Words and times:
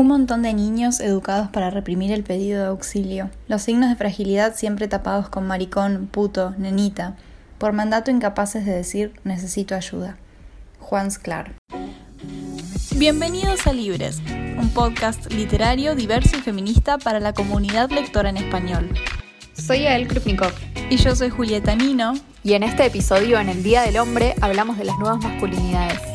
Un 0.00 0.06
montón 0.06 0.40
de 0.40 0.54
niños 0.54 0.98
educados 1.00 1.50
para 1.50 1.68
reprimir 1.68 2.10
el 2.10 2.24
pedido 2.24 2.62
de 2.62 2.68
auxilio, 2.68 3.28
los 3.48 3.60
signos 3.60 3.90
de 3.90 3.96
fragilidad 3.96 4.56
siempre 4.56 4.88
tapados 4.88 5.28
con 5.28 5.46
maricón, 5.46 6.08
puto, 6.10 6.54
nenita, 6.56 7.16
por 7.58 7.74
mandato 7.74 8.10
incapaces 8.10 8.64
de 8.64 8.72
decir 8.72 9.12
necesito 9.24 9.74
ayuda. 9.74 10.16
Juan 10.78 11.10
Sclar. 11.10 11.52
Bienvenidos 12.96 13.66
a 13.66 13.74
Libres, 13.74 14.22
un 14.58 14.70
podcast 14.70 15.30
literario 15.34 15.94
diverso 15.94 16.38
y 16.38 16.40
feminista 16.40 16.96
para 16.96 17.20
la 17.20 17.34
comunidad 17.34 17.90
lectora 17.90 18.30
en 18.30 18.38
español. 18.38 18.88
Soy 19.52 19.84
Ael 19.84 20.08
Krupnikov. 20.08 20.54
Y 20.88 20.96
yo 20.96 21.14
soy 21.14 21.28
Julieta 21.28 21.76
Nino. 21.76 22.14
Y 22.42 22.54
en 22.54 22.62
este 22.62 22.86
episodio, 22.86 23.38
en 23.38 23.50
el 23.50 23.62
Día 23.62 23.82
del 23.82 23.98
Hombre, 23.98 24.34
hablamos 24.40 24.78
de 24.78 24.86
las 24.86 24.98
nuevas 24.98 25.22
masculinidades. 25.22 26.09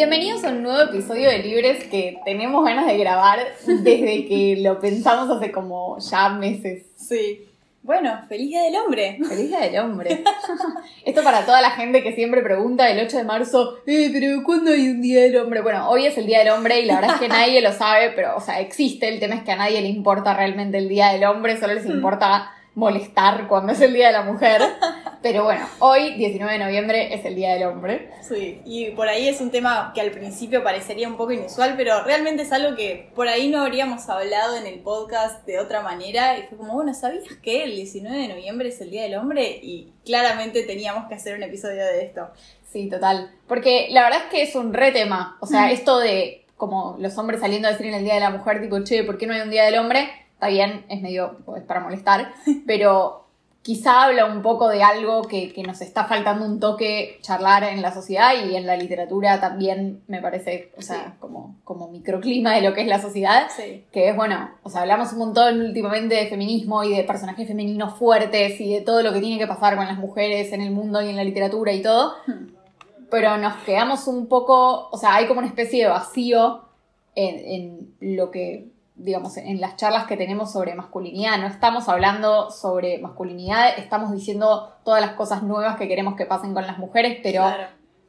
Bienvenidos 0.00 0.42
a 0.44 0.48
un 0.48 0.62
nuevo 0.62 0.80
episodio 0.80 1.28
de 1.28 1.40
Libres 1.40 1.84
que 1.84 2.18
tenemos 2.24 2.64
ganas 2.64 2.86
de 2.86 2.96
grabar 2.96 3.38
desde 3.66 4.26
que 4.26 4.56
lo 4.62 4.80
pensamos 4.80 5.28
hace 5.28 5.52
como 5.52 5.98
ya 5.98 6.30
meses. 6.30 6.86
Sí. 6.96 7.46
Bueno, 7.82 8.18
feliz 8.26 8.48
día 8.48 8.62
del 8.62 8.76
hombre. 8.76 9.18
Feliz 9.22 9.48
día 9.48 9.60
del 9.60 9.78
hombre. 9.78 10.24
Esto 11.04 11.22
para 11.22 11.44
toda 11.44 11.60
la 11.60 11.72
gente 11.72 12.02
que 12.02 12.14
siempre 12.14 12.40
pregunta 12.40 12.88
el 12.88 13.04
8 13.04 13.14
de 13.14 13.24
marzo, 13.24 13.76
eh, 13.86 14.08
pero 14.10 14.42
¿cuándo 14.42 14.70
hay 14.70 14.88
un 14.88 15.02
día 15.02 15.20
del 15.20 15.36
hombre? 15.36 15.60
Bueno, 15.60 15.90
hoy 15.90 16.06
es 16.06 16.16
el 16.16 16.24
día 16.24 16.38
del 16.38 16.48
hombre 16.48 16.80
y 16.80 16.86
la 16.86 16.94
verdad 16.94 17.16
es 17.16 17.20
que 17.20 17.28
nadie 17.36 17.60
lo 17.60 17.72
sabe, 17.74 18.12
pero, 18.16 18.36
o 18.36 18.40
sea, 18.40 18.58
existe. 18.58 19.06
El 19.06 19.20
tema 19.20 19.34
es 19.34 19.42
que 19.42 19.52
a 19.52 19.56
nadie 19.56 19.82
le 19.82 19.88
importa 19.88 20.32
realmente 20.32 20.78
el 20.78 20.88
día 20.88 21.12
del 21.12 21.24
hombre, 21.24 21.60
solo 21.60 21.74
les 21.74 21.84
importa 21.84 22.50
molestar 22.74 23.48
cuando 23.48 23.72
es 23.72 23.80
el 23.80 23.92
Día 23.92 24.08
de 24.08 24.12
la 24.12 24.22
Mujer. 24.22 24.62
Pero 25.22 25.44
bueno, 25.44 25.66
hoy, 25.80 26.14
19 26.14 26.52
de 26.52 26.58
noviembre, 26.58 27.14
es 27.14 27.24
el 27.26 27.34
Día 27.34 27.52
del 27.52 27.64
Hombre. 27.64 28.10
Sí, 28.22 28.62
y 28.64 28.92
por 28.92 29.08
ahí 29.08 29.28
es 29.28 29.40
un 29.40 29.50
tema 29.50 29.92
que 29.94 30.00
al 30.00 30.10
principio 30.12 30.64
parecería 30.64 31.08
un 31.08 31.16
poco 31.16 31.32
inusual, 31.32 31.74
pero 31.76 32.02
realmente 32.04 32.42
es 32.42 32.52
algo 32.52 32.74
que 32.74 33.10
por 33.14 33.28
ahí 33.28 33.48
no 33.48 33.60
habríamos 33.60 34.08
hablado 34.08 34.56
en 34.56 34.66
el 34.66 34.78
podcast 34.80 35.44
de 35.46 35.58
otra 35.58 35.82
manera. 35.82 36.38
Y 36.38 36.44
fue 36.44 36.56
como, 36.56 36.74
bueno, 36.74 36.94
¿sabías 36.94 37.24
que 37.42 37.64
el 37.64 37.72
19 37.72 38.16
de 38.16 38.28
noviembre 38.28 38.70
es 38.70 38.80
el 38.80 38.90
Día 38.90 39.02
del 39.02 39.16
Hombre? 39.16 39.60
Y 39.62 39.92
claramente 40.06 40.62
teníamos 40.62 41.06
que 41.08 41.14
hacer 41.14 41.36
un 41.36 41.42
episodio 41.42 41.84
de 41.84 42.04
esto. 42.04 42.28
Sí, 42.72 42.88
total. 42.88 43.30
Porque 43.46 43.88
la 43.90 44.04
verdad 44.04 44.20
es 44.24 44.30
que 44.30 44.42
es 44.42 44.54
un 44.54 44.72
re 44.72 44.92
tema. 44.92 45.36
O 45.40 45.46
sea, 45.46 45.70
esto 45.70 45.98
de 45.98 46.46
como 46.56 46.96
los 47.00 47.16
hombres 47.18 47.40
saliendo 47.40 47.68
a 47.68 47.72
decir 47.72 47.86
en 47.86 47.94
el 47.94 48.04
Día 48.04 48.14
de 48.14 48.20
la 48.20 48.30
Mujer, 48.30 48.60
tipo, 48.60 48.82
che, 48.84 49.02
¿por 49.02 49.18
qué 49.18 49.26
no 49.26 49.34
hay 49.34 49.40
un 49.40 49.50
Día 49.50 49.64
del 49.64 49.78
Hombre? 49.78 50.08
Está 50.40 50.48
bien, 50.48 50.86
es 50.88 51.02
medio, 51.02 51.36
es 51.54 51.64
para 51.64 51.80
molestar, 51.80 52.32
pero 52.66 53.26
quizá 53.60 54.04
habla 54.04 54.24
un 54.24 54.40
poco 54.40 54.68
de 54.68 54.82
algo 54.82 55.20
que, 55.24 55.52
nos 55.66 55.82
está 55.82 56.06
faltando 56.06 56.46
un 56.46 56.58
toque 56.58 57.18
charlar 57.20 57.64
en 57.64 57.82
la 57.82 57.92
sociedad 57.92 58.32
y 58.42 58.56
en 58.56 58.64
la 58.66 58.74
literatura 58.74 59.38
también 59.38 60.00
me 60.06 60.22
parece, 60.22 60.72
o 60.78 60.80
sea, 60.80 61.16
como, 61.20 61.56
como 61.62 61.88
microclima 61.88 62.54
de 62.54 62.62
lo 62.62 62.72
que 62.72 62.80
es 62.80 62.86
la 62.86 63.02
sociedad, 63.02 63.48
que 63.92 64.08
es 64.08 64.16
bueno, 64.16 64.50
o 64.62 64.70
sea, 64.70 64.80
hablamos 64.80 65.12
un 65.12 65.18
montón 65.18 65.60
últimamente 65.60 66.14
de 66.14 66.28
feminismo 66.28 66.84
y 66.84 66.96
de 66.96 67.04
personajes 67.04 67.46
femeninos 67.46 67.98
fuertes 67.98 68.58
y 68.62 68.72
de 68.72 68.80
todo 68.80 69.02
lo 69.02 69.12
que 69.12 69.20
tiene 69.20 69.38
que 69.38 69.46
pasar 69.46 69.76
con 69.76 69.84
las 69.84 69.98
mujeres 69.98 70.54
en 70.54 70.62
el 70.62 70.70
mundo 70.70 71.02
y 71.02 71.10
en 71.10 71.16
la 71.16 71.24
literatura 71.24 71.74
y 71.74 71.82
todo, 71.82 72.14
hmm. 72.26 72.46
pero 73.10 73.36
nos 73.36 73.56
quedamos 73.64 74.06
un 74.06 74.26
poco, 74.26 74.88
o 74.90 74.96
sea, 74.96 75.16
hay 75.16 75.26
como 75.26 75.40
una 75.40 75.48
especie 75.48 75.82
de 75.84 75.90
vacío 75.90 76.62
en 77.14 77.94
lo 78.00 78.30
que 78.30 78.70
digamos, 79.02 79.36
en 79.36 79.60
las 79.60 79.76
charlas 79.76 80.06
que 80.06 80.16
tenemos 80.16 80.52
sobre 80.52 80.74
masculinidad, 80.74 81.38
no 81.38 81.46
estamos 81.46 81.88
hablando 81.88 82.50
sobre 82.50 82.98
masculinidad, 82.98 83.78
estamos 83.78 84.12
diciendo 84.12 84.74
todas 84.84 85.00
las 85.00 85.12
cosas 85.12 85.42
nuevas 85.42 85.76
que 85.76 85.88
queremos 85.88 86.16
que 86.16 86.26
pasen 86.26 86.54
con 86.54 86.66
las 86.66 86.78
mujeres, 86.78 87.18
pero 87.22 87.44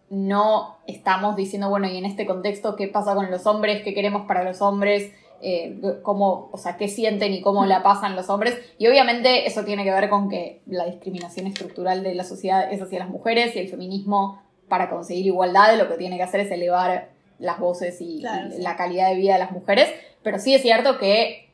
no 0.09 0.77
estamos 0.87 1.37
diciendo, 1.37 1.69
bueno, 1.69 1.87
y 1.87 1.97
en 1.97 2.05
este 2.05 2.25
contexto, 2.25 2.75
¿qué 2.75 2.89
pasa 2.89 3.15
con 3.15 3.31
los 3.31 3.45
hombres? 3.47 3.81
¿Qué 3.83 3.93
queremos 3.93 4.25
para 4.27 4.43
los 4.43 4.61
hombres? 4.61 5.13
Eh, 5.41 5.79
cómo, 6.03 6.49
o 6.51 6.57
sea, 6.57 6.77
qué 6.77 6.87
sienten 6.87 7.33
y 7.33 7.41
cómo 7.41 7.65
la 7.65 7.81
pasan 7.81 8.15
los 8.17 8.29
hombres. 8.29 8.59
Y 8.77 8.87
obviamente 8.87 9.47
eso 9.47 9.63
tiene 9.63 9.85
que 9.85 9.91
ver 9.91 10.09
con 10.09 10.29
que 10.29 10.61
la 10.67 10.85
discriminación 10.85 11.47
estructural 11.47 12.03
de 12.03 12.13
la 12.13 12.25
sociedad 12.25 12.71
es 12.71 12.81
hacia 12.81 12.99
las 12.99 13.09
mujeres 13.09 13.55
y 13.55 13.59
el 13.59 13.69
feminismo, 13.69 14.41
para 14.67 14.89
conseguir 14.89 15.25
igualdad, 15.25 15.77
lo 15.77 15.87
que 15.87 15.95
tiene 15.95 16.17
que 16.17 16.23
hacer 16.23 16.41
es 16.41 16.51
elevar 16.51 17.09
las 17.39 17.59
voces 17.59 17.99
y, 18.01 18.21
la 18.21 18.75
calidad 18.75 19.09
de 19.09 19.15
vida 19.15 19.33
de 19.33 19.39
las 19.39 19.51
mujeres. 19.51 19.89
Pero 20.23 20.39
sí 20.39 20.53
es 20.53 20.61
cierto 20.61 20.97
que, 20.97 21.51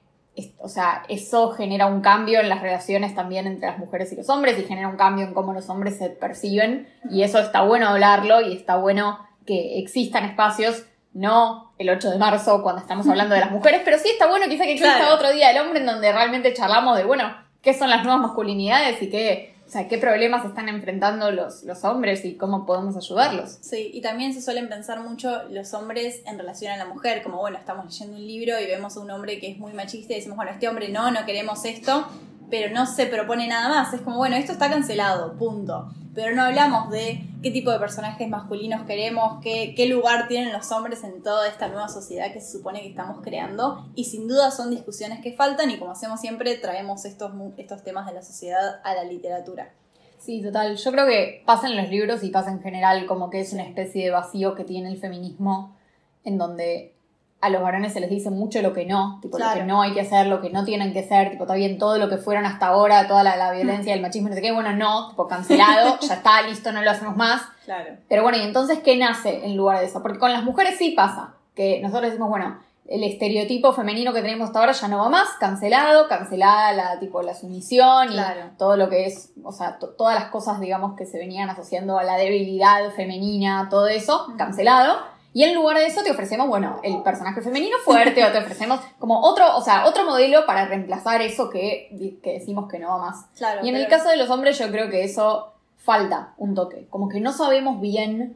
o 0.60 0.70
sea, 0.70 1.04
eso 1.10 1.52
genera 1.52 1.88
un 1.88 2.02
cambio 2.02 2.40
en 2.40 2.50
las 2.50 2.62
relaciones 2.62 3.16
también 3.16 3.48
entre 3.48 3.70
las 3.70 3.80
mujeres 3.80 4.12
y 4.12 4.16
los 4.16 4.30
hombres 4.30 4.60
y 4.60 4.64
genera 4.64 4.88
un 4.88 4.98
cambio 4.98 5.26
en 5.26 5.34
cómo 5.34 5.54
los 5.54 5.70
hombres 5.70 5.98
se 5.98 6.10
perciben 6.10 6.88
y 7.10 7.24
eso 7.24 7.40
está 7.40 7.62
bueno 7.64 7.88
hablarlo 7.88 8.42
y 8.42 8.54
está 8.54 8.78
bueno 8.78 9.20
que 9.46 9.80
existan 9.80 10.26
espacios 10.26 10.86
no 11.14 11.74
el 11.80 11.90
8 11.90 12.12
de 12.12 12.18
marzo 12.18 12.62
cuando 12.62 12.82
estamos 12.82 13.08
hablando 13.10 13.34
de 13.34 13.42
las 13.42 13.52
mujeres, 13.52 13.82
pero 13.84 13.98
sí 13.98 14.10
está 14.10 14.28
bueno 14.28 14.46
quizá 14.48 14.64
que 14.66 14.74
exista 14.74 15.14
otro 15.14 15.32
día 15.32 15.48
del 15.48 15.60
hombre 15.60 15.80
en 15.80 15.86
donde 15.88 16.12
realmente 16.12 16.54
charlamos 16.54 16.98
de, 16.98 17.04
bueno, 17.04 17.36
qué 17.62 17.74
son 17.74 17.90
las 17.90 18.04
nuevas 18.04 18.22
masculinidades 18.22 19.02
y 19.02 19.10
qué, 19.10 19.57
o 19.68 19.70
sea, 19.70 19.90
qué 19.90 19.98
problemas 19.98 20.46
están 20.46 20.70
enfrentando 20.70 21.30
los, 21.30 21.64
los 21.64 21.84
hombres 21.84 22.24
y 22.24 22.36
cómo 22.36 22.66
podemos 22.66 22.96
ayudarlos. 22.96 23.58
Sí, 23.60 23.92
y 23.94 24.00
también 24.00 24.34
se 24.34 24.42
suelen 24.42 24.70
pensar 24.70 25.02
mucho 25.02 25.44
los 25.50 25.74
hombres 25.74 26.22
en 26.26 26.40
relación 26.40 26.72
a 26.72 26.78
la 26.78 26.86
mujer, 26.86 27.22
como 27.22 27.40
bueno, 27.40 27.58
estamos 27.58 27.86
leyendo 27.86 28.16
un 28.16 28.26
libro 28.26 28.58
y 28.62 28.66
vemos 28.66 28.96
a 28.96 29.02
un 29.02 29.12
hombre 29.12 29.40
que 29.40 29.52
es 29.52 29.58
muy 29.58 29.74
machista 29.74 30.14
y 30.14 30.18
decimos, 30.18 30.38
bueno, 30.38 30.52
este 30.54 30.70
hombre 30.70 30.88
no, 30.88 31.12
no 31.12 31.26
queremos 31.26 31.66
esto, 31.66 32.08
pero 32.50 32.74
no 32.74 32.86
se 32.86 33.06
propone 33.06 33.48
nada 33.48 33.70
más. 33.70 33.94
Es 33.94 34.02
como, 34.02 34.18
bueno, 34.18 34.36
esto 34.36 34.52
está 34.52 34.70
cancelado, 34.70 35.38
punto. 35.38 35.92
Pero 36.16 36.36
no 36.36 36.44
hablamos 36.44 36.90
de 36.90 37.24
qué 37.44 37.52
tipo 37.52 37.72
de 37.72 37.80
personajes 37.80 38.28
masculinos 38.28 38.86
queremos, 38.86 39.40
qué, 39.44 39.74
qué 39.76 39.86
lugar 39.86 40.28
tienen 40.28 40.52
los 40.52 40.72
hombres 40.72 41.04
en 41.04 41.22
toda 41.22 41.48
esta 41.48 41.68
nueva 41.68 41.90
sociedad 41.90 42.34
que 42.34 42.42
se 42.42 42.58
supone 42.58 42.82
que 42.82 42.90
estamos 42.90 43.22
creando. 43.22 43.88
Y 43.94 44.06
sin 44.06 44.28
duda 44.28 44.50
son 44.50 44.72
discusiones 44.72 45.22
que 45.22 45.34
faltan 45.34 45.70
y 45.70 45.78
como 45.78 45.92
hacemos 45.92 46.20
siempre, 46.20 46.56
traemos 46.56 47.06
estos, 47.06 47.32
estos 47.58 47.84
temas 47.84 48.08
de 48.08 48.14
la 48.14 48.24
sociedad 48.24 48.82
a 48.84 48.96
la 48.96 49.04
literatura. 49.04 49.72
Sí, 50.18 50.42
total. 50.42 50.76
Yo 50.76 50.92
creo 50.92 51.06
que 51.06 51.44
pasa 51.46 51.68
en 51.68 51.78
los 51.78 51.90
libros 51.90 52.24
y 52.24 52.30
pasa 52.30 52.52
en 52.52 52.62
general 52.62 53.06
como 53.06 53.30
que 53.30 53.40
es 53.40 53.54
una 53.54 53.64
especie 53.64 54.06
de 54.06 54.12
vacío 54.12 54.56
que 54.56 54.64
tiene 54.64 54.90
el 54.90 54.98
feminismo 54.98 55.78
en 56.24 56.38
donde 56.38 56.97
a 57.40 57.50
los 57.50 57.62
varones 57.62 57.94
se 57.94 58.00
les 58.00 58.10
dice 58.10 58.32
mucho 58.32 58.62
lo 58.62 58.74
que 58.74 58.86
no, 58.86 59.20
tipo 59.22 59.38
lo 59.38 59.46
que 59.54 59.64
no 59.64 59.82
hay 59.82 59.94
que 59.94 60.02
hacer, 60.02 60.26
lo 60.26 60.42
que 60.42 60.50
no 60.50 60.66
tienen 60.66 60.92
que 60.92 61.08
ser, 61.08 61.30
tipo, 61.30 61.44
está 61.44 61.54
bien 61.54 61.78
todo 61.78 61.98
lo 61.98 62.10
que 62.10 62.18
fueron 62.18 62.46
hasta 62.46 62.68
ahora, 62.68 63.08
toda 63.08 63.24
la, 63.24 63.52
violencia, 63.52 63.94
el 63.94 64.02
machismo, 64.02 64.30
no 64.30 64.36
sé 64.36 64.42
qué, 64.42 64.52
bueno, 64.52 64.74
no, 64.74 65.10
tipo, 65.10 65.28
cancelado, 65.28 66.00
ya 66.02 66.16
está, 66.16 66.42
listo, 66.42 66.72
no 66.72 66.82
lo 66.82 66.90
hacemos 66.90 67.16
más. 67.16 67.44
Claro. 67.66 67.98
Pero 68.10 68.24
bueno, 68.24 68.40
y 68.40 68.42
entonces, 68.42 68.80
¿qué 68.80 68.98
nace 68.98 69.46
en 69.46 69.56
lugar 69.56 69.80
de 69.80 69.86
eso? 69.86 70.02
Porque 70.02 70.18
con 70.18 70.34
las 70.34 70.44
mujeres 70.44 70.78
sí 70.78 70.92
pasa, 70.92 71.36
que 71.54 71.80
nosotros 71.82 72.10
decimos, 72.10 72.30
bueno, 72.30 72.58
el 72.88 73.04
estereotipo 73.04 73.74
femenino 73.74 74.14
que 74.14 74.22
tenemos 74.22 74.48
hasta 74.48 74.60
ahora 74.60 74.72
ya 74.72 74.88
no 74.88 74.98
va 74.98 75.10
más, 75.10 75.30
cancelado, 75.40 76.08
cancelada 76.08 76.72
la, 76.74 77.00
tipo, 77.00 77.22
la 77.22 77.36
sumisión 77.36 78.14
y 78.14 78.18
todo 78.58 78.78
lo 78.78 78.90
que 78.90 79.06
es, 79.06 79.32
o 79.44 79.52
sea, 79.52 79.78
todas 79.78 80.16
las 80.16 80.30
cosas, 80.32 80.60
digamos, 80.60 80.96
que 80.96 81.06
se 81.06 81.20
venían 81.20 81.50
asociando 81.50 82.00
a 82.00 82.04
la 82.04 82.16
debilidad 82.16 82.90
femenina, 82.96 83.68
todo 83.70 83.88
eso, 83.88 84.28
cancelado. 84.38 85.17
Y 85.38 85.44
en 85.44 85.54
lugar 85.54 85.78
de 85.78 85.86
eso 85.86 86.02
te 86.02 86.10
ofrecemos, 86.10 86.48
bueno, 86.48 86.80
el 86.82 87.04
personaje 87.04 87.44
femenino 87.44 87.78
fuerte 87.86 88.26
o 88.26 88.32
te 88.32 88.40
ofrecemos 88.40 88.80
como 88.98 89.22
otro, 89.22 89.56
o 89.56 89.62
sea, 89.62 89.86
otro 89.86 90.04
modelo 90.04 90.48
para 90.48 90.66
reemplazar 90.66 91.22
eso 91.22 91.52
que, 91.52 92.18
que 92.24 92.34
decimos 92.34 92.68
que 92.68 92.80
no 92.80 92.88
va 92.88 92.98
más. 92.98 93.28
y 93.62 93.70
en 93.70 93.76
el 93.76 93.88
caso 93.88 94.10
de 94.10 94.18
los 94.18 94.32
hombres 94.32 94.58
yo 94.58 94.72
creo 94.72 94.90
que 94.90 95.04
eso 95.04 95.54
falta 95.76 96.34
un 96.38 96.56
toque, 96.56 96.88
como 96.90 97.08
que 97.08 97.20
no 97.20 97.34
sabemos 97.34 97.80
bien 97.80 98.36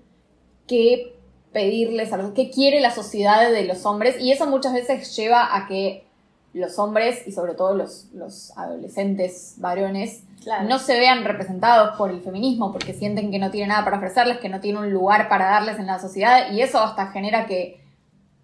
qué 0.68 1.16
pedirles 1.52 2.14
a 2.14 2.18
los, 2.18 2.34
qué 2.34 2.52
quiere 2.52 2.80
la 2.80 2.92
sociedad 2.92 3.50
de 3.50 3.64
los 3.64 3.84
hombres 3.88 4.22
y 4.22 4.32
eso 4.32 4.46
muchas 4.46 4.74
veces 4.74 5.16
lleva 5.16 5.56
a 5.56 5.66
que 5.66 6.06
los 6.54 6.78
hombres 6.80 7.28
y 7.28 7.32
sobre 7.32 7.54
todo 7.54 7.76
los, 7.76 8.08
los 8.14 8.56
adolescentes 8.58 9.56
varones 9.58 10.24
no 10.68 10.80
se 10.80 11.00
vean 11.00 11.24
representados 11.24 11.96
por 11.98 12.10
el 12.10 12.22
feminismo 12.22 12.72
porque 12.72 12.94
sienten 12.94 13.32
que 13.32 13.40
no 13.40 13.52
tiene 13.52 13.68
nada 13.68 13.86
para 13.86 13.98
ofrecerles, 13.98 14.40
que 14.40 14.50
no 14.50 14.60
tiene 14.60 14.80
un 14.80 14.92
lugar 14.92 15.30
para 15.30 15.46
darles 15.46 15.80
en 15.80 15.88
la 15.88 16.00
sociedad 16.00 16.52
y 16.52 16.62
eso 16.62 16.80
hasta 16.80 17.08
genera 17.08 17.46
que 17.46 17.80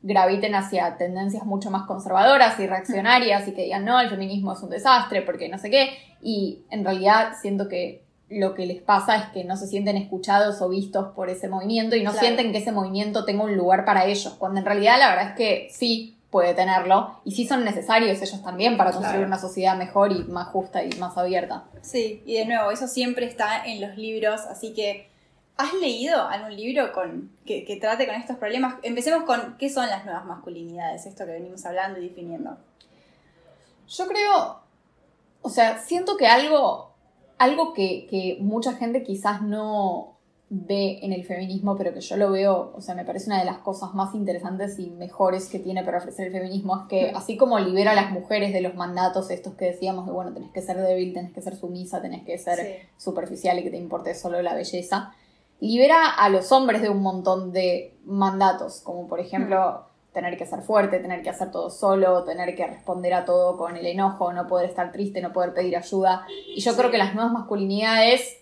graviten 0.04 0.56
hacia 0.56 0.96
tendencias 0.96 1.44
mucho 1.44 1.72
más 1.72 1.88
conservadoras 1.88 2.60
y 2.60 2.68
reaccionarias 2.68 3.48
y 3.48 3.54
que 3.54 3.64
digan 3.64 3.84
no, 3.84 4.00
el 4.00 4.10
feminismo 4.10 4.54
es 4.54 4.62
un 4.62 4.70
desastre 4.70 5.22
porque 5.24 5.50
no 5.50 5.58
sé 5.58 5.70
qué 5.70 5.90
y 6.22 6.60
en 6.70 6.86
realidad 6.86 7.34
siento 7.42 7.68
que 7.68 8.06
lo 8.30 8.54
que 8.54 8.66
les 8.66 8.82
pasa 8.82 9.16
es 9.16 9.26
que 9.30 9.44
no 9.44 9.56
se 9.56 9.68
sienten 9.68 9.98
escuchados 9.98 10.62
o 10.62 10.70
vistos 10.70 11.14
por 11.16 11.30
ese 11.30 11.48
movimiento 11.48 11.96
y 11.96 12.04
no 12.04 12.12
sienten 12.12 12.52
que 12.52 12.58
ese 12.58 12.74
movimiento 12.74 13.24
tenga 13.24 13.44
un 13.44 13.56
lugar 13.56 13.86
para 13.86 14.06
ellos, 14.06 14.36
cuando 14.38 14.60
en 14.60 14.66
realidad 14.66 15.00
la 15.00 15.10
verdad 15.10 15.30
es 15.30 15.36
que 15.38 15.70
sí, 15.72 16.17
puede 16.30 16.54
tenerlo 16.54 17.20
y 17.24 17.32
sí 17.32 17.48
son 17.48 17.64
necesarios 17.64 18.22
ellos 18.22 18.44
también 18.44 18.78
para 18.78 18.92
construir 18.92 19.26
una 19.26 19.40
sociedad 19.40 19.78
mejor 19.78 20.12
y 20.12 20.24
más 20.26 20.48
justa 20.48 20.84
y 20.84 20.90
más 21.00 21.18
abierta. 21.18 21.66
Sí, 21.82 22.22
y 22.26 22.36
de 22.36 22.46
nuevo, 22.46 22.72
eso 22.72 22.88
siempre 22.88 23.26
está 23.26 23.66
en 23.66 23.82
los 23.82 23.98
libros, 23.98 24.42
así 24.42 24.74
que 24.74 25.10
¿has 25.56 25.74
leído 25.74 26.28
algún 26.28 26.56
libro 26.56 26.92
con, 26.92 27.32
que, 27.46 27.64
que 27.64 27.78
trate 27.78 28.06
con 28.06 28.16
estos 28.16 28.38
problemas? 28.38 28.76
Empecemos 28.84 29.24
con 29.24 29.58
qué 29.58 29.70
son 29.70 29.88
las 29.88 30.06
nuevas 30.06 30.26
masculinidades, 30.26 31.06
esto 31.06 31.26
que 31.26 31.32
venimos 31.32 31.66
hablando 31.66 32.00
y 32.00 32.10
definiendo. 32.10 32.58
Yo 33.88 34.08
creo, 34.08 34.60
o 35.42 35.50
sea, 35.50 35.78
siento 35.80 36.18
que 36.18 36.28
algo 36.28 36.88
algo 37.38 37.74
que, 37.74 38.08
que 38.10 38.38
mucha 38.40 38.74
gente 38.74 39.04
quizás 39.04 39.42
no 39.42 40.17
ve 40.50 41.00
en 41.02 41.12
el 41.12 41.26
feminismo, 41.26 41.76
pero 41.76 41.94
que 41.94 42.00
yo 42.00 42.16
lo 42.16 42.32
veo, 42.32 42.72
o 42.74 42.80
sea, 42.80 42.96
me 42.96 43.04
parece 43.04 43.28
una 43.28 43.40
de 43.40 43.46
las 43.46 43.58
cosas 43.58 43.94
más 43.94 44.16
interesantes 44.16 44.80
y 44.80 44.90
mejores 44.90 45.50
que 45.50 45.60
tiene 45.60 45.84
para 45.84 45.98
ofrecer 45.98 46.28
el 46.28 46.32
feminismo, 46.32 46.82
es 46.82 46.88
que 46.88 47.12
así 47.16 47.36
como 47.36 47.60
libera 47.60 47.92
a 47.92 47.96
las 47.96 48.12
mujeres 48.12 48.54
de 48.54 48.62
los 48.62 48.74
mandatos 48.76 49.30
estos 49.30 49.56
que 49.56 49.66
decíamos 49.66 50.06
de, 50.06 50.14
bueno, 50.14 50.34
tenés 50.34 50.52
que 50.52 50.62
ser 50.62 50.78
débil, 50.78 51.14
tenés 51.14 51.34
que 51.34 51.42
ser 51.42 51.56
sumisa, 51.56 52.02
tenés 52.02 52.24
que 52.24 52.38
ser 52.38 52.88
superficial 52.98 53.60
y 53.60 53.64
que 53.64 53.72
te 53.72 53.78
importe 53.78 54.16
solo 54.16 54.42
la 54.42 54.56
belleza, 54.56 55.14
libera 55.60 56.10
a 56.12 56.30
los 56.30 56.52
hombres 56.54 56.82
de 56.82 56.90
un 56.90 57.02
montón 57.02 57.52
de 57.52 57.98
mandatos, 58.06 58.80
como 58.82 59.08
por 59.08 59.20
ejemplo 59.20 59.86
tener 60.14 60.38
que 60.38 60.46
ser 60.46 60.62
fuerte, 60.62 61.00
tener 61.00 61.22
que 61.22 61.30
hacer 61.30 61.52
todo 61.52 61.70
solo, 61.70 62.24
tener 62.24 62.56
que 62.56 62.66
responder 62.66 63.14
a 63.14 63.26
todo 63.26 63.58
con 63.58 63.76
el 63.76 63.86
enojo, 63.86 64.34
no 64.34 64.48
poder 64.48 64.70
estar 64.70 64.92
triste, 64.92 65.22
no 65.22 65.32
poder 65.32 65.54
pedir 65.54 65.78
ayuda. 65.78 66.26
Y 66.56 66.62
yo 66.62 66.76
creo 66.76 66.90
que 66.90 66.98
las 66.98 67.14
nuevas 67.14 67.34
masculinidades, 67.34 68.38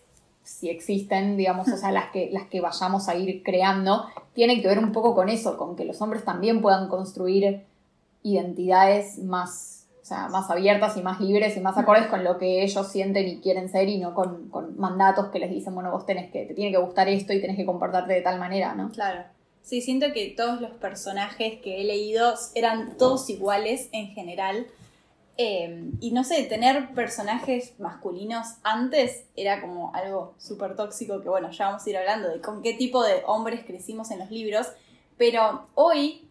si 0.45 0.69
existen, 0.69 1.36
digamos, 1.36 1.68
o 1.68 1.75
sea, 1.75 1.92
las 1.92 2.12
que, 2.12 2.30
las 2.31 2.47
que 2.47 2.62
vayamos 2.62 3.09
a 3.09 3.15
ir 3.15 3.44
creando, 3.44 4.06
tienen 4.33 4.62
que 4.62 4.68
ver 4.68 4.80
un 4.80 4.94
poco 4.94 5.13
con 5.13 5.27
eso, 5.27 5.57
con 5.57 5.75
que 5.75 5.83
los 5.83 6.01
hombres 6.01 6.24
también 6.24 6.62
puedan 6.62 6.88
construir 6.88 7.63
identidades 8.24 9.19
más 9.19 9.75
o 10.06 10.07
sea, 10.07 10.27
más 10.27 10.51
abiertas 10.51 10.95
y 10.97 11.01
más 11.01 11.19
libres 11.19 11.57
y 11.57 11.62
más 11.62 11.80
acordes 11.80 12.06
con 12.06 12.24
lo 12.24 12.38
que 12.38 12.62
ellos 12.62 12.92
sienten 12.92 13.27
y 13.27 13.39
quieren 13.39 13.69
ser 13.69 13.89
y 13.89 13.97
no 13.97 14.13
con, 14.13 14.50
con, 14.50 14.77
mandatos 14.77 15.30
que 15.30 15.39
les 15.39 15.50
dicen, 15.50 15.74
bueno, 15.74 15.89
vos 15.89 16.06
tenés 16.06 16.31
que, 16.31 16.45
te 16.45 16.53
tiene 16.53 16.71
que 16.71 16.77
gustar 16.77 17.09
esto 17.09 17.33
y 17.33 17.41
tenés 17.41 17.57
que 17.57 17.65
comportarte 17.65 18.13
de 18.13 18.21
tal 18.21 18.38
manera, 18.38 18.75
¿no? 18.75 18.91
Claro. 18.91 19.24
Sí, 19.63 19.81
siento 19.81 20.13
que 20.13 20.31
todos 20.38 20.62
los 20.62 20.69
personajes 20.74 21.59
que 21.59 21.81
he 21.81 21.83
leído 21.86 22.36
eran 22.53 22.98
todos 23.00 23.27
iguales 23.31 23.89
en 23.94 24.09
general. 24.09 24.68
Eh, 25.37 25.91
y 25.99 26.11
no 26.11 26.23
sé, 26.23 26.43
tener 26.43 26.93
personajes 26.93 27.73
masculinos 27.77 28.47
antes 28.63 29.25
era 29.35 29.59
como 29.59 29.93
algo 29.93 30.33
súper 30.37 30.77
tóxico 30.77 31.21
que 31.21 31.27
bueno, 31.27 31.51
ya 31.51 31.67
vamos 31.67 31.85
a 31.85 31.89
ir 31.89 31.97
hablando 31.97 32.29
de 32.29 32.39
con 32.39 32.61
qué 32.61 32.73
tipo 32.73 33.03
de 33.03 33.21
hombres 33.25 33.65
crecimos 33.65 34.11
en 34.11 34.19
los 34.19 34.31
libros. 34.31 34.67
Pero 35.17 35.67
hoy, 35.75 36.27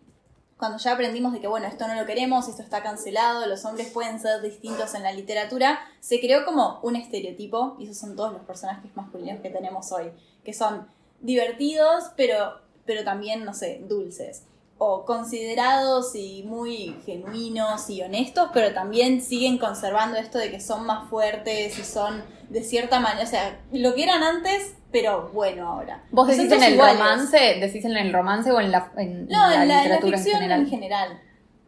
cuando 0.56 0.78
ya 0.78 0.92
aprendimos 0.92 1.32
de 1.32 1.40
que 1.40 1.48
bueno, 1.48 1.66
esto 1.66 1.86
no 1.86 1.94
lo 1.94 2.06
queremos, 2.06 2.48
esto 2.48 2.62
está 2.62 2.82
cancelado, 2.82 3.46
los 3.46 3.64
hombres 3.64 3.90
pueden 3.90 4.20
ser 4.20 4.40
distintos 4.42 4.94
en 4.94 5.02
la 5.02 5.12
literatura, 5.12 5.80
se 6.00 6.20
creó 6.20 6.44
como 6.44 6.80
un 6.82 6.96
estereotipo, 6.96 7.76
y 7.78 7.84
esos 7.84 7.98
son 7.98 8.16
todos 8.16 8.32
los 8.32 8.42
personajes 8.42 8.94
masculinos 8.94 9.40
que 9.40 9.50
tenemos 9.50 9.90
hoy, 9.92 10.12
que 10.44 10.52
son 10.52 10.86
divertidos, 11.20 12.12
pero 12.16 12.64
pero 12.86 13.04
también, 13.04 13.44
no 13.44 13.54
sé, 13.54 13.82
dulces. 13.88 14.44
O 14.78 15.04
considerados 15.04 16.14
y 16.14 16.42
muy 16.42 16.96
genuinos 17.06 17.88
y 17.90 18.02
honestos, 18.02 18.50
pero 18.52 18.74
también 18.74 19.20
siguen 19.22 19.58
conservando 19.58 20.16
esto 20.18 20.38
de 20.38 20.50
que 20.50 20.60
son 20.60 20.84
más 20.84 21.08
fuertes 21.08 21.78
y 21.78 21.84
son 21.84 22.22
de 22.48 22.62
cierta 22.62 23.00
manera, 23.00 23.24
o 23.24 23.26
sea, 23.26 23.60
lo 23.72 23.94
que 23.94 24.02
eran 24.02 24.22
antes, 24.22 24.74
pero 24.90 25.30
bueno 25.32 25.68
ahora. 25.68 26.02
¿Vos 26.10 26.28
decís 26.28 26.50
en 26.52 26.62
el 26.62 26.78
romance? 26.78 27.38
¿Decís 27.60 27.84
en 27.84 27.96
el 27.96 28.12
romance 28.12 28.50
o 28.50 28.60
en 28.60 28.70
la, 28.70 28.92
en, 28.96 29.26
no, 29.28 29.50
en 29.50 29.68
la, 29.68 29.82
literatura 29.82 30.18
en, 30.18 30.24
general? 30.24 30.60
en 30.60 30.68
general? 30.68 31.20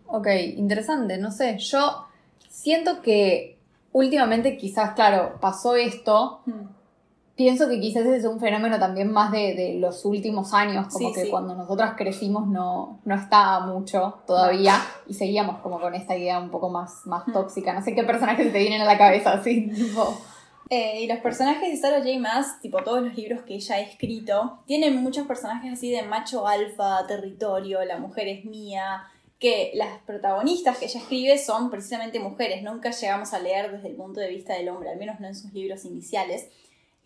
Ok, 0.06 0.28
interesante, 0.56 1.18
no 1.18 1.30
sé, 1.30 1.58
yo 1.58 2.06
siento 2.48 3.02
que 3.02 3.58
últimamente 3.92 4.56
quizás, 4.56 4.92
claro, 4.94 5.38
pasó 5.40 5.76
esto, 5.76 6.42
hmm 6.44 6.75
pienso 7.36 7.68
que 7.68 7.78
quizás 7.78 8.06
ese 8.06 8.16
es 8.16 8.24
un 8.24 8.40
fenómeno 8.40 8.78
también 8.78 9.12
más 9.12 9.30
de, 9.30 9.76
los 9.78 10.04
últimos 10.04 10.52
años, 10.54 10.88
como 10.92 11.12
que 11.12 11.28
cuando 11.28 11.54
nosotras 11.54 11.94
crecimos 11.96 12.48
no, 12.48 13.00
no 13.04 13.14
estaba 13.14 13.66
mucho 13.66 14.18
todavía 14.26 14.80
y 15.06 15.14
seguíamos 15.14 15.58
como 15.60 15.78
con 15.78 15.94
esta 15.94 16.16
idea 16.16 16.40
un 16.40 16.50
poco 16.50 16.70
más, 16.70 17.02
más 17.04 17.24
tóxica. 17.32 17.74
No 17.74 17.82
sé 17.82 17.94
qué 17.94 18.02
personajes 18.02 18.52
te 18.52 18.58
vienen 18.58 18.80
a 18.80 18.86
la 18.86 18.98
cabeza 18.98 19.34
así, 19.34 19.70
tipo... 19.74 20.18
Eh, 20.68 21.02
y 21.02 21.06
los 21.06 21.18
personajes 21.18 21.70
de 21.70 21.76
Sarah 21.76 21.98
J. 21.98 22.18
Maas, 22.18 22.60
tipo 22.60 22.82
todos 22.82 23.00
los 23.00 23.14
libros 23.14 23.42
que 23.42 23.54
ella 23.54 23.76
ha 23.76 23.80
escrito, 23.80 24.58
tienen 24.66 25.00
muchos 25.00 25.24
personajes 25.24 25.72
así 25.72 25.92
de 25.92 26.02
macho 26.02 26.48
alfa, 26.48 27.06
territorio, 27.06 27.84
la 27.84 27.98
mujer 27.98 28.26
es 28.26 28.44
mía, 28.44 29.04
que 29.38 29.70
las 29.74 30.00
protagonistas 30.00 30.78
que 30.78 30.86
ella 30.86 30.98
escribe 30.98 31.38
son 31.38 31.70
precisamente 31.70 32.18
mujeres, 32.18 32.64
nunca 32.64 32.90
llegamos 32.90 33.32
a 33.32 33.38
leer 33.38 33.70
desde 33.70 33.90
el 33.90 33.94
punto 33.94 34.18
de 34.18 34.28
vista 34.28 34.54
del 34.54 34.68
hombre, 34.68 34.90
al 34.90 34.98
menos 34.98 35.20
no 35.20 35.28
en 35.28 35.36
sus 35.36 35.52
libros 35.52 35.84
iniciales. 35.84 36.48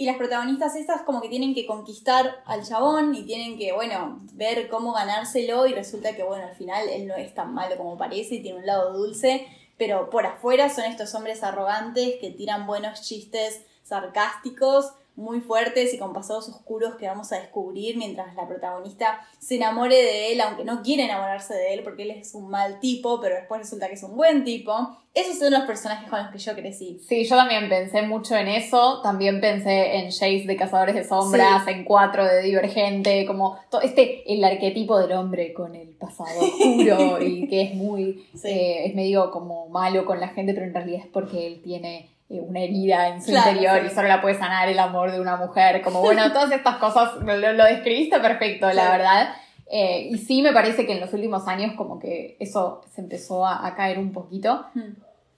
Y 0.00 0.06
las 0.06 0.16
protagonistas 0.16 0.76
estas 0.76 1.02
como 1.02 1.20
que 1.20 1.28
tienen 1.28 1.54
que 1.54 1.66
conquistar 1.66 2.42
al 2.46 2.66
chabón 2.66 3.14
y 3.14 3.24
tienen 3.24 3.58
que, 3.58 3.72
bueno, 3.72 4.18
ver 4.32 4.70
cómo 4.70 4.94
ganárselo 4.94 5.66
y 5.66 5.74
resulta 5.74 6.16
que, 6.16 6.22
bueno, 6.22 6.46
al 6.46 6.54
final 6.54 6.88
él 6.88 7.06
no 7.06 7.16
es 7.16 7.34
tan 7.34 7.52
malo 7.52 7.76
como 7.76 7.98
parece 7.98 8.36
y 8.36 8.42
tiene 8.42 8.60
un 8.60 8.64
lado 8.64 8.94
dulce, 8.94 9.46
pero 9.76 10.08
por 10.08 10.24
afuera 10.24 10.70
son 10.70 10.86
estos 10.86 11.14
hombres 11.14 11.42
arrogantes 11.42 12.14
que 12.18 12.30
tiran 12.30 12.66
buenos 12.66 13.02
chistes 13.02 13.60
sarcásticos 13.82 14.90
muy 15.20 15.40
fuertes 15.40 15.94
y 15.94 15.98
con 15.98 16.12
pasados 16.12 16.48
oscuros 16.48 16.96
que 16.96 17.06
vamos 17.06 17.30
a 17.32 17.38
descubrir 17.38 17.96
mientras 17.96 18.34
la 18.34 18.48
protagonista 18.48 19.20
se 19.38 19.56
enamore 19.56 19.96
de 19.96 20.32
él, 20.32 20.40
aunque 20.40 20.64
no 20.64 20.82
quiere 20.82 21.04
enamorarse 21.04 21.54
de 21.54 21.74
él 21.74 21.82
porque 21.82 22.02
él 22.02 22.10
es 22.12 22.34
un 22.34 22.48
mal 22.48 22.80
tipo, 22.80 23.20
pero 23.20 23.36
después 23.36 23.60
resulta 23.60 23.88
que 23.88 23.94
es 23.94 24.02
un 24.02 24.16
buen 24.16 24.44
tipo. 24.44 24.96
Esos 25.12 25.38
son 25.38 25.52
los 25.52 25.62
personajes 25.62 26.08
con 26.08 26.22
los 26.22 26.30
que 26.30 26.38
yo 26.38 26.54
crecí. 26.54 27.00
Sí, 27.08 27.24
yo 27.24 27.34
también 27.34 27.68
pensé 27.68 28.02
mucho 28.02 28.36
en 28.36 28.46
eso. 28.46 29.00
También 29.02 29.40
pensé 29.40 29.96
en 29.96 30.04
Jace 30.04 30.44
de 30.46 30.56
Cazadores 30.56 30.94
de 30.94 31.02
Sombras, 31.02 31.66
en 31.66 31.84
Cuatro 31.84 32.24
de 32.24 32.42
Divergente, 32.42 33.26
como 33.26 33.58
todo 33.70 33.80
este, 33.80 34.32
el 34.32 34.44
arquetipo 34.44 34.98
del 34.98 35.12
hombre 35.12 35.52
con 35.52 35.74
el 35.74 35.88
pasado 35.88 36.40
oscuro 36.40 37.20
y 37.20 37.48
que 37.48 37.62
es 37.62 37.74
muy, 37.74 38.24
eh, 38.44 38.86
es 38.86 38.94
medio 38.94 39.32
como 39.32 39.68
malo 39.68 40.04
con 40.04 40.20
la 40.20 40.28
gente, 40.28 40.54
pero 40.54 40.66
en 40.66 40.74
realidad 40.74 41.00
es 41.00 41.08
porque 41.08 41.46
él 41.46 41.60
tiene 41.62 42.08
una 42.38 42.60
herida 42.60 43.08
en 43.08 43.22
su 43.22 43.32
interior 43.32 43.84
y 43.84 43.90
solo 43.90 44.06
la 44.06 44.22
puede 44.22 44.38
sanar 44.38 44.68
el 44.68 44.78
amor 44.78 45.10
de 45.10 45.20
una 45.20 45.36
mujer. 45.36 45.82
Como 45.82 46.00
bueno, 46.00 46.32
todas 46.32 46.52
estas 46.52 46.76
cosas 46.76 47.14
lo, 47.22 47.64
describiste 47.64 48.20
perfecto, 48.20 48.72
la 48.72 48.92
verdad. 48.92 49.34
Eh, 49.70 50.08
y 50.10 50.18
sí 50.18 50.42
me 50.42 50.52
parece 50.52 50.86
que 50.86 50.92
en 50.92 51.00
los 51.00 51.12
últimos 51.12 51.46
años 51.48 51.74
como 51.76 51.98
que 51.98 52.36
eso 52.40 52.82
se 52.94 53.00
empezó 53.00 53.46
a, 53.46 53.74
caer 53.76 53.98
un 53.98 54.12
poquito. 54.12 54.66
Hmm. 54.74 54.92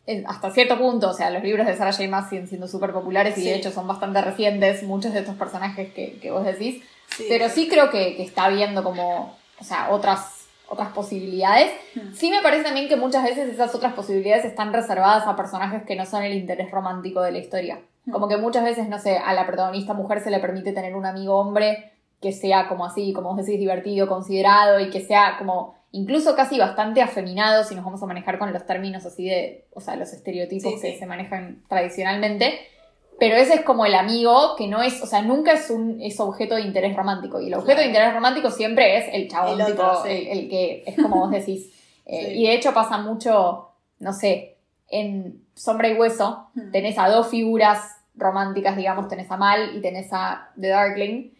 Eh, 0.06 0.24
hasta 0.26 0.50
cierto 0.50 0.78
punto, 0.78 1.10
o 1.10 1.12
sea, 1.14 1.30
los 1.30 1.42
libros 1.42 1.66
de 1.66 1.76
Sarah 1.76 1.92
J. 1.92 2.08
Maas 2.08 2.28
siguen 2.28 2.48
siendo 2.48 2.66
súper 2.66 2.92
populares 2.92 3.38
y 3.38 3.44
de 3.44 3.54
hecho 3.54 3.70
son 3.70 3.86
bastante 3.86 4.20
recientes 4.20 4.82
muchos 4.82 5.12
de 5.12 5.20
estos 5.20 5.36
personajes 5.36 5.92
que, 5.92 6.18
que 6.18 6.30
vos 6.30 6.44
decís. 6.44 6.82
Pero 7.28 7.48
sí 7.48 7.68
creo 7.68 7.90
que, 7.90 8.16
que 8.16 8.22
está 8.22 8.48
viendo 8.48 8.82
como, 8.82 9.36
o 9.60 9.64
sea, 9.64 9.90
otras 9.90 10.41
otras 10.72 10.88
posibilidades. 10.92 11.70
Hmm. 11.94 12.14
Sí 12.14 12.30
me 12.30 12.40
parece 12.42 12.64
también 12.64 12.88
que 12.88 12.96
muchas 12.96 13.24
veces 13.24 13.48
esas 13.48 13.74
otras 13.74 13.92
posibilidades 13.92 14.46
están 14.46 14.72
reservadas 14.72 15.26
a 15.26 15.36
personajes 15.36 15.82
que 15.82 15.96
no 15.96 16.06
son 16.06 16.22
el 16.22 16.32
interés 16.32 16.70
romántico 16.70 17.20
de 17.20 17.32
la 17.32 17.38
historia. 17.38 17.80
Hmm. 18.06 18.12
Como 18.12 18.26
que 18.26 18.38
muchas 18.38 18.64
veces, 18.64 18.88
no 18.88 18.98
sé, 18.98 19.18
a 19.18 19.34
la 19.34 19.46
protagonista 19.46 19.92
mujer 19.92 20.20
se 20.20 20.30
le 20.30 20.40
permite 20.40 20.72
tener 20.72 20.96
un 20.96 21.04
amigo 21.04 21.38
hombre 21.38 21.92
que 22.22 22.32
sea 22.32 22.68
como 22.68 22.86
así, 22.86 23.12
como 23.12 23.34
vos 23.34 23.44
decís, 23.44 23.60
divertido, 23.60 24.08
considerado 24.08 24.80
y 24.80 24.88
que 24.88 25.00
sea 25.00 25.36
como 25.38 25.74
incluso 25.90 26.34
casi 26.34 26.58
bastante 26.58 27.02
afeminado 27.02 27.64
si 27.64 27.74
nos 27.74 27.84
vamos 27.84 28.02
a 28.02 28.06
manejar 28.06 28.38
con 28.38 28.50
los 28.52 28.64
términos 28.64 29.04
así 29.04 29.26
de, 29.26 29.66
o 29.74 29.80
sea, 29.80 29.96
los 29.96 30.12
estereotipos 30.12 30.80
que 30.80 30.98
se 30.98 31.06
manejan 31.06 31.62
tradicionalmente. 31.68 32.60
Pero 33.22 33.36
ese 33.36 33.54
es 33.54 33.60
como 33.60 33.86
el 33.86 33.94
amigo 33.94 34.56
que 34.56 34.66
no 34.66 34.82
es, 34.82 35.00
o 35.00 35.06
sea, 35.06 35.22
nunca 35.22 35.52
es 35.52 35.70
un 35.70 36.00
es 36.00 36.18
objeto 36.18 36.56
de 36.56 36.62
interés 36.62 36.96
romántico. 36.96 37.40
Y 37.40 37.46
el 37.46 37.54
objeto 37.54 37.80
de 37.80 37.86
interés 37.86 38.12
romántico 38.12 38.50
siempre 38.50 38.98
es 38.98 39.14
el 39.14 39.30
chabón, 39.30 39.60
el, 39.60 39.66
tipo, 39.68 40.04
el, 40.04 40.48
que 40.48 40.82
es 40.84 40.96
como 40.96 41.20
vos 41.20 41.30
decís. 41.30 41.70
Eh, 42.04 42.34
y 42.34 42.48
de 42.48 42.54
hecho 42.54 42.74
pasa 42.74 42.98
mucho, 42.98 43.68
no 44.00 44.12
sé, 44.12 44.56
en 44.88 45.44
Sombra 45.54 45.88
y 45.88 45.94
Hueso 45.94 46.48
hmm. 46.54 46.72
tenés 46.72 46.98
a 46.98 47.08
dos 47.08 47.28
figuras 47.28 47.78
románticas, 48.16 48.76
digamos, 48.76 49.06
tenés 49.06 49.30
a 49.30 49.36
Mal 49.36 49.76
y 49.76 49.80
tenés 49.80 50.08
a 50.12 50.50
The 50.60 50.66
Darkling. 50.66 51.30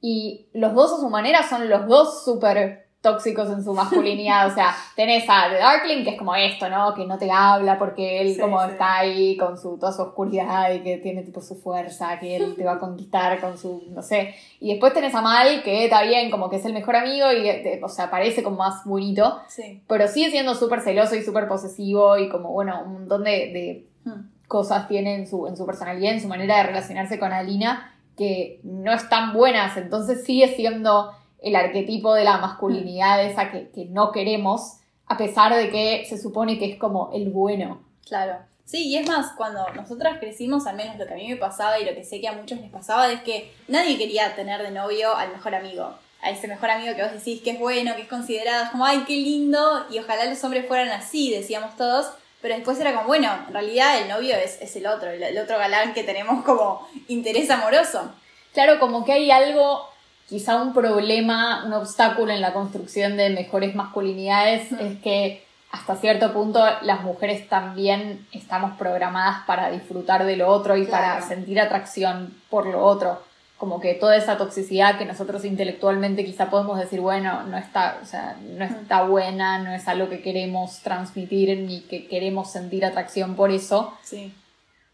Y 0.00 0.46
los 0.54 0.72
dos 0.72 0.94
a 0.94 1.00
su 1.00 1.10
manera 1.10 1.46
son 1.46 1.68
los 1.68 1.86
dos 1.86 2.24
súper 2.24 2.83
tóxicos 3.04 3.50
en 3.50 3.62
su 3.62 3.74
masculinidad. 3.74 4.48
O 4.48 4.54
sea, 4.54 4.74
tenés 4.96 5.24
a 5.28 5.50
The 5.50 5.58
Darkling, 5.58 6.04
que 6.04 6.10
es 6.10 6.18
como 6.18 6.34
esto, 6.34 6.68
¿no? 6.70 6.94
Que 6.94 7.06
no 7.06 7.18
te 7.18 7.30
habla 7.30 7.78
porque 7.78 8.22
él 8.22 8.40
como 8.40 8.60
está 8.64 8.96
ahí 8.96 9.36
con 9.36 9.58
su, 9.58 9.78
toda 9.78 9.92
su 9.92 10.02
oscuridad 10.02 10.72
y 10.72 10.80
que 10.80 10.96
tiene 10.96 11.22
tipo 11.22 11.42
su 11.42 11.54
fuerza, 11.54 12.18
que 12.18 12.36
él 12.36 12.54
te 12.56 12.64
va 12.64 12.72
a 12.72 12.78
conquistar 12.78 13.38
con 13.40 13.58
su, 13.58 13.84
no 13.90 14.02
sé. 14.02 14.34
Y 14.58 14.70
después 14.70 14.94
tenés 14.94 15.14
a 15.14 15.20
Mal, 15.20 15.62
que 15.62 15.84
está 15.84 16.02
bien, 16.02 16.30
como 16.30 16.48
que 16.48 16.56
es 16.56 16.64
el 16.64 16.72
mejor 16.72 16.96
amigo 16.96 17.30
y, 17.30 17.82
o 17.82 17.88
sea, 17.88 18.10
parece 18.10 18.42
como 18.42 18.56
más 18.56 18.84
bonito. 18.84 19.40
Pero 19.86 20.08
sigue 20.08 20.30
siendo 20.30 20.54
súper 20.54 20.80
celoso 20.80 21.14
y 21.14 21.22
súper 21.22 21.46
posesivo 21.46 22.16
y 22.16 22.30
como, 22.30 22.52
bueno, 22.52 22.82
un 22.86 22.94
montón 22.94 23.24
de, 23.24 23.86
hmm. 24.04 24.48
cosas 24.48 24.88
tiene 24.88 25.14
en 25.14 25.28
su, 25.28 25.46
en 25.46 25.58
su 25.58 25.66
personalidad, 25.66 26.14
en 26.14 26.22
su 26.22 26.28
manera 26.28 26.56
de 26.56 26.62
relacionarse 26.64 27.18
con 27.18 27.32
Alina 27.34 27.90
que 28.16 28.60
no 28.62 28.92
están 28.92 29.34
buenas. 29.34 29.76
Entonces 29.76 30.24
sigue 30.24 30.48
siendo 30.48 31.12
el 31.44 31.56
arquetipo 31.56 32.14
de 32.14 32.24
la 32.24 32.38
masculinidad 32.38 33.22
esa 33.22 33.50
que, 33.50 33.86
no 33.90 34.12
queremos, 34.12 34.78
a 35.06 35.18
pesar 35.18 35.54
de 35.54 35.68
que 35.70 36.06
se 36.08 36.16
supone 36.16 36.58
que 36.58 36.72
es 36.72 36.78
como 36.78 37.10
el 37.12 37.28
bueno. 37.28 37.82
Claro. 38.08 38.38
Sí, 38.64 38.88
y 38.88 38.96
es 38.96 39.06
más, 39.06 39.32
cuando 39.36 39.68
nosotras 39.74 40.18
crecimos, 40.18 40.66
al 40.66 40.76
menos 40.76 40.96
lo 40.96 41.06
que 41.06 41.12
a 41.12 41.16
mí 41.16 41.28
me 41.28 41.36
pasaba 41.36 41.78
y 41.78 41.84
lo 41.84 41.94
que 41.94 42.02
sé 42.02 42.22
que 42.22 42.28
a 42.28 42.32
muchos 42.32 42.58
les 42.60 42.70
pasaba, 42.70 43.12
es 43.12 43.20
que 43.20 43.52
nadie 43.68 43.98
quería 43.98 44.34
tener 44.34 44.62
de 44.62 44.70
novio 44.70 45.14
al 45.14 45.32
mejor 45.32 45.54
amigo. 45.54 45.94
A 46.22 46.30
ese 46.30 46.48
mejor 46.48 46.70
amigo 46.70 46.96
que 46.96 47.02
vos 47.02 47.12
decís 47.12 47.42
que 47.42 47.50
es 47.50 47.58
bueno, 47.58 47.94
que 47.94 48.02
es 48.02 48.08
considerado, 48.08 48.64
es 48.64 48.70
como, 48.70 48.86
ay, 48.86 49.04
qué 49.06 49.16
lindo, 49.16 49.84
y 49.90 49.98
ojalá 49.98 50.24
los 50.24 50.42
hombres 50.44 50.66
fueran 50.66 50.88
así, 50.88 51.30
decíamos 51.30 51.76
todos, 51.76 52.10
Pero 52.40 52.54
después 52.54 52.80
era 52.80 52.94
como, 52.94 53.06
bueno, 53.06 53.30
en 53.48 53.52
realidad 53.52 53.98
el 54.00 54.08
novio 54.08 54.34
es, 54.34 54.60
es 54.62 54.74
el 54.76 54.86
otro, 54.86 55.10
el, 55.10 55.22
el 55.22 55.36
otro 55.36 55.58
galán 55.58 55.92
que 55.92 56.04
tenemos 56.04 56.42
como 56.42 56.88
interés 57.08 57.50
amoroso. 57.50 58.12
Claro, 58.54 58.78
como 58.78 59.04
que 59.04 59.12
hay 59.12 59.30
algo, 59.30 59.88
quizá 60.28 60.60
un 60.62 60.72
problema, 60.72 61.64
un 61.66 61.72
obstáculo 61.74 62.32
en 62.32 62.40
la 62.40 62.52
construcción 62.52 63.16
de 63.16 63.30
mejores 63.30 63.74
masculinidades, 63.74 64.72
es 64.72 64.98
que 65.00 65.44
hasta 65.70 65.96
cierto 65.96 66.32
punto 66.32 66.64
las 66.82 67.02
mujeres 67.02 67.48
también 67.48 68.26
estamos 68.32 68.76
programadas 68.78 69.44
para 69.46 69.70
disfrutar 69.70 70.24
de 70.24 70.36
lo 70.36 70.48
otro 70.48 70.76
y 70.76 70.86
para 70.86 71.20
sentir 71.22 71.60
atracción 71.60 72.32
por 72.48 72.66
lo 72.66 72.84
otro. 72.84 73.20
Como 73.58 73.80
que 73.80 73.94
toda 73.94 74.16
esa 74.16 74.36
toxicidad 74.36 74.98
que 74.98 75.04
nosotros 75.04 75.44
intelectualmente 75.44 76.24
quizá 76.24 76.50
podemos 76.50 76.78
decir, 76.78 77.00
bueno, 77.00 77.42
no 77.44 77.56
está, 77.56 77.98
o 78.02 78.06
sea, 78.06 78.36
no 78.40 78.64
está 78.64 79.02
buena, 79.02 79.58
no 79.58 79.72
es 79.72 79.86
algo 79.88 80.08
que 80.08 80.22
queremos 80.22 80.80
transmitir 80.80 81.56
ni 81.58 81.80
que 81.80 82.06
queremos 82.06 82.50
sentir 82.50 82.84
atracción 82.84 83.36
por 83.36 83.50
eso 83.50 83.94
Sí. 84.02 84.32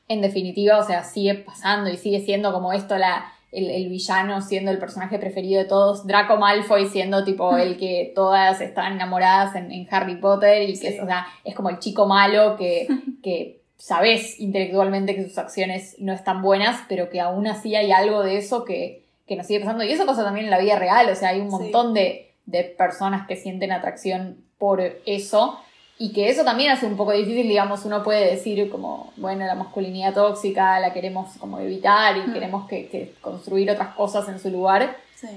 en 0.08 0.20
definitiva, 0.22 0.78
o 0.78 0.86
sea, 0.86 1.04
sigue 1.04 1.34
pasando 1.34 1.90
y 1.90 1.96
sigue 1.96 2.20
siendo 2.20 2.52
como 2.52 2.72
esto 2.72 2.96
la, 2.96 3.32
el, 3.52 3.68
el 3.70 3.88
villano 3.88 4.40
siendo 4.42 4.70
el 4.70 4.78
personaje 4.78 5.18
preferido 5.18 5.60
de 5.60 5.68
todos, 5.68 6.06
Draco 6.06 6.36
Malfoy 6.36 6.86
siendo 6.88 7.24
tipo 7.24 7.56
el 7.58 7.76
que 7.78 8.12
todas 8.14 8.60
están 8.60 8.92
enamoradas 8.92 9.54
en, 9.56 9.72
en 9.72 9.86
Harry 9.90 10.16
Potter 10.16 10.62
y 10.62 10.72
que 10.72 10.76
Sí. 10.76 10.86
es, 10.88 11.02
o 11.02 11.06
sea, 11.06 11.26
es 11.44 11.54
como 11.54 11.68
el 11.70 11.78
chico 11.78 12.06
malo 12.06 12.56
que, 12.56 12.86
que 13.22 13.60
sabes 13.76 14.38
intelectualmente 14.38 15.14
que 15.14 15.24
sus 15.24 15.38
acciones 15.38 15.96
no 15.98 16.12
están 16.12 16.42
buenas, 16.42 16.80
pero 16.88 17.08
que 17.08 17.20
aún 17.20 17.46
así 17.46 17.74
hay 17.74 17.90
algo 17.92 18.22
de 18.22 18.36
eso 18.36 18.64
que, 18.64 19.04
que 19.26 19.36
nos 19.36 19.46
sigue 19.46 19.60
pasando. 19.60 19.84
Y 19.84 19.90
eso 19.92 20.04
pasa 20.06 20.22
también 20.22 20.44
en 20.46 20.50
la 20.50 20.58
vida 20.58 20.78
real, 20.78 21.08
o 21.10 21.14
sea, 21.14 21.30
hay 21.30 21.40
un 21.40 21.50
Sí. 21.50 21.56
montón 21.56 21.94
de, 21.94 22.32
de 22.46 22.64
personas 22.64 23.26
que 23.26 23.36
sienten 23.36 23.72
atracción 23.72 24.44
por 24.58 24.80
eso. 25.06 25.58
Y 26.02 26.14
que 26.14 26.30
eso 26.30 26.44
también 26.44 26.70
hace 26.70 26.86
un 26.86 26.96
poco 26.96 27.12
difícil, 27.12 27.46
digamos, 27.46 27.84
uno 27.84 28.02
puede 28.02 28.30
decir 28.34 28.70
como, 28.70 29.12
bueno, 29.16 29.44
la 29.44 29.54
masculinidad 29.54 30.14
tóxica 30.14 30.80
la 30.80 30.94
queremos 30.94 31.36
como 31.38 31.58
evitar 31.60 32.16
y 32.16 32.20
Mm. 32.20 32.32
queremos 32.32 32.66
que, 32.68 32.88
que 32.88 33.12
construir 33.20 33.70
otras 33.70 33.94
cosas 33.94 34.26
en 34.30 34.40
su 34.40 34.48
lugar, 34.48 34.96
Sí. 35.14 35.28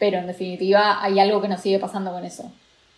pero 0.00 0.18
en 0.18 0.26
definitiva 0.26 1.00
hay 1.00 1.20
algo 1.20 1.40
que 1.40 1.46
nos 1.46 1.60
sigue 1.60 1.78
pasando 1.78 2.10
con 2.10 2.24
eso. 2.24 2.50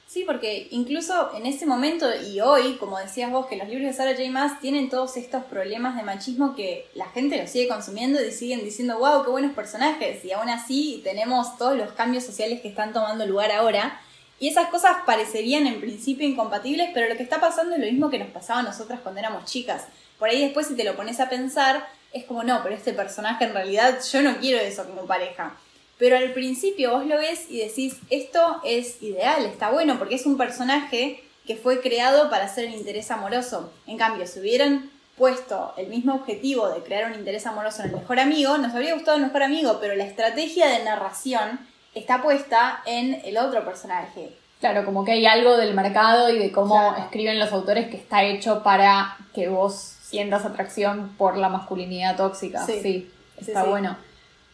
Sí, 0.06 0.22
porque 0.26 0.68
incluso 0.70 1.30
en 1.36 1.44
ese 1.44 1.66
momento 1.66 2.06
y 2.26 2.40
hoy, 2.40 2.76
como 2.80 2.98
decías 2.98 3.30
vos, 3.30 3.46
que 3.48 3.56
los 3.56 3.68
libros 3.68 3.88
de 3.88 3.92
Sarah 3.92 4.12
J. 4.16 4.30
Maas 4.30 4.58
tienen 4.60 4.88
todos 4.88 5.18
estos 5.18 5.44
problemas 5.44 5.96
de 5.96 6.04
machismo 6.04 6.54
que 6.54 6.86
la 6.94 7.06
gente 7.06 7.36
los 7.38 7.50
sigue 7.50 7.68
consumiendo 7.68 8.24
y 8.24 8.30
siguen 8.30 8.64
diciendo, 8.64 8.98
wow, 8.98 9.24
qué 9.24 9.30
buenos 9.30 9.52
personajes. 9.54 10.24
Y 10.24 10.32
aún 10.32 10.48
así 10.48 11.02
tenemos 11.04 11.58
todos 11.58 11.76
los 11.76 11.92
cambios 11.92 12.24
sociales 12.24 12.62
que 12.62 12.68
están 12.68 12.94
tomando 12.94 13.26
lugar 13.26 13.50
ahora. 13.52 14.00
Y 14.40 14.48
esas 14.48 14.68
cosas 14.68 14.98
parecerían 15.06 15.66
en 15.66 15.80
principio 15.80 16.26
incompatibles, 16.26 16.90
pero 16.92 17.08
lo 17.08 17.16
que 17.16 17.22
está 17.22 17.40
pasando 17.40 17.74
es 17.74 17.80
lo 17.80 17.86
mismo 17.86 18.10
que 18.10 18.18
nos 18.18 18.28
pasaba 18.28 18.60
a 18.60 18.64
nosotras 18.64 19.00
cuando 19.00 19.20
éramos 19.20 19.44
chicas. 19.44 19.84
Por 20.18 20.28
ahí 20.28 20.40
después 20.40 20.66
si 20.66 20.74
te 20.74 20.84
lo 20.84 20.96
pones 20.96 21.20
a 21.20 21.28
pensar, 21.28 21.86
es 22.12 22.24
como, 22.24 22.42
no, 22.42 22.62
pero 22.62 22.74
este 22.74 22.92
personaje 22.92 23.44
en 23.44 23.54
realidad 23.54 23.98
yo 24.12 24.22
no 24.22 24.36
quiero 24.38 24.60
eso 24.60 24.86
como 24.86 25.06
pareja. 25.06 25.56
Pero 25.98 26.16
al 26.16 26.32
principio 26.32 26.92
vos 26.92 27.06
lo 27.06 27.18
ves 27.18 27.46
y 27.48 27.58
decís, 27.58 27.96
esto 28.10 28.60
es 28.64 29.00
ideal, 29.02 29.44
está 29.44 29.70
bueno, 29.70 29.98
porque 29.98 30.16
es 30.16 30.26
un 30.26 30.36
personaje 30.36 31.22
que 31.46 31.56
fue 31.56 31.80
creado 31.80 32.30
para 32.30 32.48
ser 32.48 32.64
el 32.64 32.74
interés 32.74 33.10
amoroso. 33.10 33.72
En 33.86 33.98
cambio, 33.98 34.26
si 34.26 34.40
hubieran 34.40 34.90
puesto 35.16 35.74
el 35.76 35.86
mismo 35.88 36.14
objetivo 36.14 36.68
de 36.68 36.82
crear 36.82 37.10
un 37.10 37.18
interés 37.18 37.46
amoroso 37.46 37.82
en 37.82 37.90
el 37.90 37.96
mejor 37.96 38.18
amigo, 38.18 38.58
nos 38.58 38.74
habría 38.74 38.94
gustado 38.94 39.16
el 39.16 39.24
mejor 39.24 39.42
amigo, 39.42 39.78
pero 39.80 39.94
la 39.94 40.04
estrategia 40.04 40.66
de 40.68 40.84
narración 40.84 41.60
está 41.94 42.22
puesta 42.22 42.82
en 42.86 43.20
el 43.24 43.36
otro 43.38 43.64
personaje. 43.64 44.32
Claro, 44.60 44.84
como 44.84 45.04
que 45.04 45.12
hay 45.12 45.26
algo 45.26 45.56
del 45.56 45.74
mercado 45.74 46.30
y 46.30 46.38
de 46.38 46.50
cómo 46.52 46.74
Claro. 46.78 47.04
escriben 47.04 47.38
los 47.38 47.52
autores 47.52 47.88
que 47.88 47.96
está 47.96 48.22
hecho 48.22 48.62
para 48.62 49.16
que 49.34 49.48
vos 49.48 49.74
sientas 49.74 50.44
atracción 50.44 51.14
por 51.18 51.36
la 51.36 51.48
masculinidad 51.48 52.16
tóxica. 52.16 52.64
Sí, 52.64 52.80
Sí. 52.80 53.10
está 53.38 53.60
Sí, 53.60 53.64
sí. 53.64 53.70
bueno. 53.70 53.96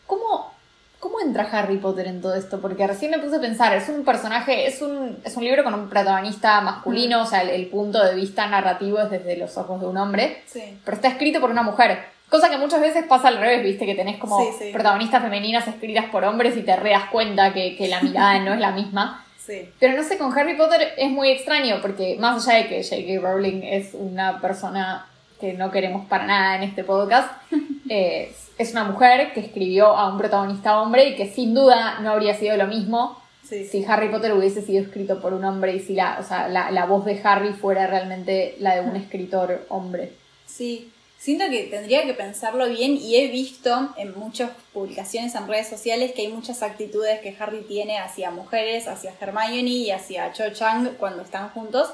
¿Cómo, 0.07 0.51
¿Cómo 0.99 1.19
entra 1.21 1.45
Harry 1.53 1.79
Potter 1.79 2.07
en 2.09 2.21
todo 2.21 2.35
esto? 2.35 2.61
Porque 2.61 2.87
recién 2.87 3.11
me 3.11 3.19
puse 3.19 3.37
a 3.37 3.41
pensar, 3.41 3.73
es 3.75 3.89
un 3.89 4.05
personaje, 4.05 4.67
es 4.67 4.83
un, 4.83 5.19
es 5.25 5.35
un 5.37 5.45
libro 5.45 5.65
con 5.65 5.73
un 5.73 5.89
protagonista 5.89 6.61
masculino, 6.61 7.23
o 7.23 7.27
sea, 7.27 7.41
el, 7.43 7.49
el 7.51 7.67
punto 7.69 8.05
de 8.05 8.15
vista 8.15 8.47
narrativo 8.49 8.99
es 9.01 9.11
desde 9.11 9.37
los 9.39 9.57
ojos 9.57 9.81
de 9.81 9.87
un 9.87 9.97
hombre, 9.97 10.43
Sí. 10.47 10.79
pero 10.85 10.97
está 10.97 11.09
escrito 11.09 11.41
por 11.41 11.51
una 11.51 11.63
mujer. 11.63 12.05
Cosa 12.31 12.49
que 12.49 12.57
muchas 12.59 12.81
veces 12.81 13.05
pasa 13.07 13.29
al 13.29 13.39
revés, 13.39 13.63
viste, 13.63 13.85
que 13.87 13.95
tenés 13.95 14.17
como 14.19 14.39
Sí, 14.41 14.49
sí. 14.59 14.71
protagonistas 14.73 15.21
femeninas 15.23 15.67
escritas 15.69 16.07
por 16.07 16.25
hombres 16.25 16.57
y 16.57 16.63
te 16.63 16.77
re 16.77 16.91
das 16.91 17.11
cuenta 17.11 17.53
que, 17.53 17.77
que 17.77 17.89
la 17.89 18.01
mirada 18.01 18.39
no 18.39 18.55
es 18.55 18.61
la 18.61 18.71
misma. 18.73 19.25
Sí. 19.41 19.69
Pero 19.81 19.97
no 19.97 20.05
sé, 20.05 20.17
con 20.17 20.39
Harry 20.39 20.55
Potter 20.57 20.93
es 20.97 21.11
muy 21.11 21.31
extraño 21.31 21.79
porque 21.83 22.17
más 22.21 22.47
allá 22.47 22.59
de 22.59 22.69
que 22.69 22.85
J.K. 22.85 23.27
Rowling 23.27 23.63
es 23.65 23.95
una 23.95 24.39
persona 24.41 25.07
que 25.41 25.55
no 25.55 25.71
queremos 25.73 26.07
para 26.07 26.27
nada 26.27 26.57
en 26.57 26.63
este 26.63 26.85
podcast, 26.85 27.29
eh, 27.89 28.33
es 28.59 28.73
una 28.73 28.85
mujer 28.85 29.33
que 29.33 29.41
escribió 29.41 29.89
a 29.97 30.09
un 30.13 30.19
protagonista 30.19 30.79
hombre 30.81 31.09
y 31.09 31.17
que 31.17 31.27
sin 31.27 31.55
duda 31.55 31.99
no 32.01 32.11
habría 32.13 32.35
sido 32.35 32.57
lo 32.57 32.67
mismo 32.67 33.19
Sí. 33.43 33.65
si 33.65 33.85
Harry 33.87 34.11
Potter 34.11 34.33
hubiese 34.35 34.63
sido 34.63 34.85
escrito 34.85 35.21
por 35.21 35.33
un 35.33 35.45
hombre 35.45 35.75
y 35.75 35.81
si 35.81 35.95
la, 35.95 36.19
o 36.21 36.23
sea, 36.23 36.47
la, 36.47 36.71
la 36.71 36.85
voz 36.85 37.05
de 37.07 37.21
Harry 37.25 37.53
fuera 37.55 37.89
realmente 37.89 38.55
la 38.61 38.77
de 38.77 38.83
un 38.89 38.95
escritor 39.03 39.65
hombre. 39.71 40.13
Sí, 40.47 40.93
siento 41.21 41.45
que 41.51 41.65
tendría 41.65 42.05
que 42.07 42.15
pensarlo 42.15 42.67
bien 42.71 42.97
y 42.97 43.17
he 43.17 43.29
visto 43.29 43.93
en 43.99 44.19
muchas 44.19 44.53
publicaciones 44.73 45.35
en 45.35 45.47
redes 45.47 45.69
sociales 45.69 46.13
que 46.13 46.23
hay 46.23 46.29
muchas 46.29 46.63
actitudes 46.63 47.21
que 47.21 47.37
Harry 47.39 47.61
tiene 47.61 47.99
hacia 47.99 48.31
mujeres, 48.31 48.89
hacia 48.89 49.13
Hermione 49.21 49.69
y 49.69 49.91
hacia 49.91 50.33
Cho 50.33 50.51
Chang 50.51 50.97
cuando 50.97 51.23
están 51.23 51.51
juntos, 51.51 51.91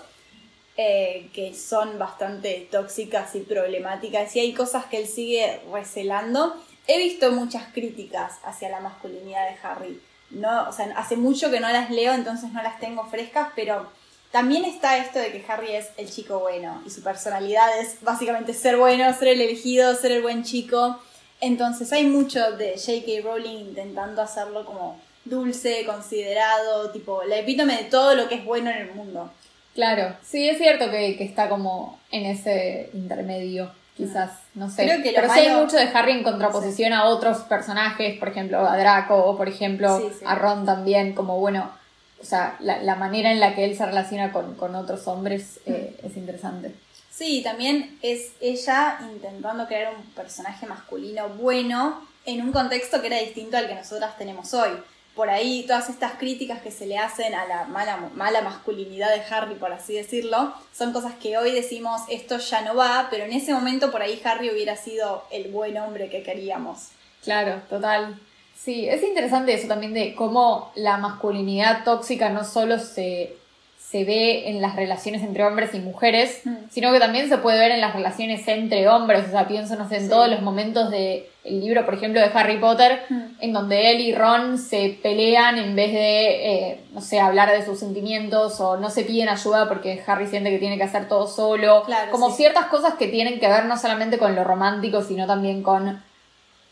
eh, 0.76 1.28
que 1.34 1.54
son 1.54 1.98
bastante 1.98 2.68
tóxicas 2.70 3.34
y 3.34 3.40
problemáticas 3.40 4.34
y 4.36 4.40
hay 4.40 4.52
cosas 4.54 4.84
que 4.84 4.98
él 4.98 5.08
sigue 5.08 5.60
recelando. 5.72 6.54
He 6.86 6.96
visto 6.98 7.32
muchas 7.32 7.64
críticas 7.72 8.34
hacia 8.44 8.68
la 8.68 8.78
masculinidad 8.78 9.50
de 9.50 9.56
Harry. 9.60 10.00
No, 10.30 10.68
o 10.68 10.72
sea, 10.72 10.86
hace 10.96 11.16
mucho 11.16 11.50
que 11.50 11.58
no 11.58 11.68
las 11.68 11.90
leo, 11.90 12.12
entonces 12.12 12.52
no 12.52 12.62
las 12.62 12.78
tengo 12.78 13.04
frescas, 13.06 13.48
pero 13.56 13.88
también 14.32 14.64
está 14.64 14.98
esto 14.98 15.18
de 15.18 15.32
que 15.32 15.44
Harry 15.50 15.74
es 15.74 15.88
el 15.96 16.10
chico 16.10 16.38
bueno 16.40 16.82
y 16.86 16.90
su 16.90 17.02
personalidad 17.02 17.78
es 17.80 18.02
básicamente 18.02 18.52
ser 18.54 18.76
bueno, 18.76 19.12
ser 19.14 19.28
el 19.28 19.40
elegido, 19.40 19.94
ser 19.94 20.12
el 20.12 20.22
buen 20.22 20.44
chico. 20.44 20.98
Entonces 21.40 21.92
hay 21.92 22.04
mucho 22.06 22.52
de 22.56 22.74
J.K. 22.76 23.22
Rowling 23.28 23.58
intentando 23.68 24.22
hacerlo 24.22 24.64
como 24.64 24.98
dulce, 25.24 25.84
considerado, 25.86 26.90
tipo 26.90 27.22
la 27.24 27.38
epítome 27.38 27.76
de 27.76 27.84
todo 27.84 28.14
lo 28.14 28.28
que 28.28 28.36
es 28.36 28.44
bueno 28.44 28.70
en 28.70 28.78
el 28.78 28.94
mundo. 28.94 29.30
Claro, 29.74 30.16
sí, 30.22 30.48
es 30.48 30.56
cierto 30.58 30.90
que, 30.90 31.16
que 31.18 31.24
está 31.24 31.48
como 31.50 31.98
en 32.10 32.24
ese 32.24 32.88
intermedio, 32.94 33.70
quizás, 33.96 34.30
no 34.54 34.70
sé. 34.70 34.84
Creo 34.84 35.02
que 35.02 35.12
lo 35.12 35.20
Pero 35.20 35.32
sí 35.34 35.40
hay 35.40 35.48
malo- 35.48 35.62
mucho 35.64 35.76
de 35.76 35.82
Harry 35.92 36.12
en 36.12 36.22
contraposición 36.22 36.92
a 36.94 37.04
otros 37.04 37.38
personajes, 37.40 38.18
por 38.18 38.28
ejemplo, 38.28 38.66
a 38.66 38.76
Draco, 38.78 39.16
o 39.16 39.36
por 39.36 39.48
ejemplo, 39.48 39.98
sí. 39.98 40.24
a 40.24 40.34
Ron 40.36 40.64
también, 40.64 41.14
como 41.14 41.38
bueno, 41.38 41.70
o 42.20 42.24
sea, 42.24 42.56
la, 42.60 42.82
la 42.82 42.94
manera 42.94 43.30
en 43.30 43.40
la 43.40 43.54
que 43.54 43.64
él 43.64 43.76
se 43.76 43.86
relaciona 43.86 44.32
con, 44.32 44.54
con 44.54 44.74
otros 44.74 45.06
hombres 45.06 45.60
eh, 45.66 45.96
es 46.02 46.16
interesante. 46.16 46.74
Sí, 47.10 47.42
también 47.42 47.98
es 48.02 48.32
ella 48.40 48.98
intentando 49.10 49.66
crear 49.66 49.94
un 49.94 50.02
personaje 50.12 50.66
masculino 50.66 51.28
bueno 51.30 52.06
en 52.26 52.42
un 52.42 52.52
contexto 52.52 53.00
que 53.00 53.06
era 53.06 53.18
distinto 53.18 53.56
al 53.56 53.68
que 53.68 53.74
nosotras 53.74 54.18
tenemos 54.18 54.52
hoy. 54.52 54.70
Por 55.14 55.30
ahí 55.30 55.64
todas 55.66 55.88
estas 55.88 56.12
críticas 56.14 56.60
que 56.60 56.70
se 56.70 56.86
le 56.86 56.98
hacen 56.98 57.34
a 57.34 57.46
la 57.46 57.64
mala, 57.64 58.10
mala 58.14 58.42
masculinidad 58.42 59.14
de 59.14 59.22
Harry, 59.34 59.54
por 59.54 59.72
así 59.72 59.94
decirlo, 59.94 60.52
son 60.74 60.92
cosas 60.92 61.14
que 61.14 61.38
hoy 61.38 61.52
decimos 61.52 62.02
esto 62.10 62.36
ya 62.36 62.60
no 62.60 62.74
va, 62.74 63.08
pero 63.10 63.24
en 63.24 63.32
ese 63.32 63.54
momento 63.54 63.90
por 63.90 64.02
ahí 64.02 64.20
Harry 64.24 64.50
hubiera 64.50 64.76
sido 64.76 65.24
el 65.30 65.50
buen 65.50 65.78
hombre 65.78 66.10
que 66.10 66.22
queríamos. 66.22 66.88
Claro, 67.22 67.62
total. 67.70 68.20
Sí, 68.56 68.88
es 68.88 69.02
interesante 69.02 69.52
eso 69.54 69.68
también 69.68 69.92
de 69.94 70.14
cómo 70.14 70.72
la 70.74 70.96
masculinidad 70.96 71.84
tóxica 71.84 72.30
no 72.30 72.42
solo 72.42 72.78
se, 72.80 73.34
se 73.78 74.04
ve 74.04 74.48
en 74.48 74.60
las 74.60 74.74
relaciones 74.74 75.22
entre 75.22 75.44
hombres 75.44 75.72
y 75.74 75.78
mujeres, 75.78 76.40
Mm. 76.44 76.54
sino 76.70 76.90
que 76.92 76.98
también 76.98 77.28
se 77.28 77.38
puede 77.38 77.60
ver 77.60 77.70
en 77.70 77.80
las 77.80 77.94
relaciones 77.94 78.48
entre 78.48 78.88
hombres. 78.88 79.28
O 79.28 79.30
sea, 79.30 79.46
pienso, 79.46 79.76
no 79.76 79.88
sé, 79.88 79.96
en 79.98 80.02
Sí. 80.04 80.08
todos 80.08 80.28
los 80.28 80.42
momentos 80.42 80.90
del 80.90 81.24
libro, 81.44 81.84
por 81.84 81.94
ejemplo, 81.94 82.20
de 82.20 82.30
Harry 82.34 82.58
Potter, 82.58 83.02
Mm. 83.08 83.22
en 83.40 83.52
donde 83.52 83.92
él 83.92 84.00
y 84.00 84.12
Ron 84.14 84.58
se 84.58 84.98
pelean 85.00 85.58
en 85.58 85.76
vez 85.76 85.92
de, 85.92 86.50
eh, 86.70 86.80
no 86.92 87.00
sé, 87.00 87.20
hablar 87.20 87.52
de 87.52 87.64
sus 87.64 87.78
sentimientos 87.78 88.60
o 88.60 88.76
no 88.78 88.90
se 88.90 89.04
piden 89.04 89.28
ayuda 89.28 89.68
porque 89.68 90.02
Harry 90.08 90.26
siente 90.26 90.50
que 90.50 90.58
tiene 90.58 90.76
que 90.76 90.82
hacer 90.84 91.06
todo 91.06 91.28
solo. 91.28 91.84
Claro, 91.86 92.10
Como 92.10 92.30
sí. 92.30 92.38
ciertas 92.38 92.66
cosas 92.66 92.94
que 92.94 93.06
tienen 93.06 93.38
que 93.38 93.46
ver 93.48 93.66
no 93.66 93.78
solamente 93.78 94.18
con 94.18 94.34
lo 94.34 94.42
romántico, 94.42 95.02
sino 95.02 95.26
también 95.28 95.62
con 95.62 96.02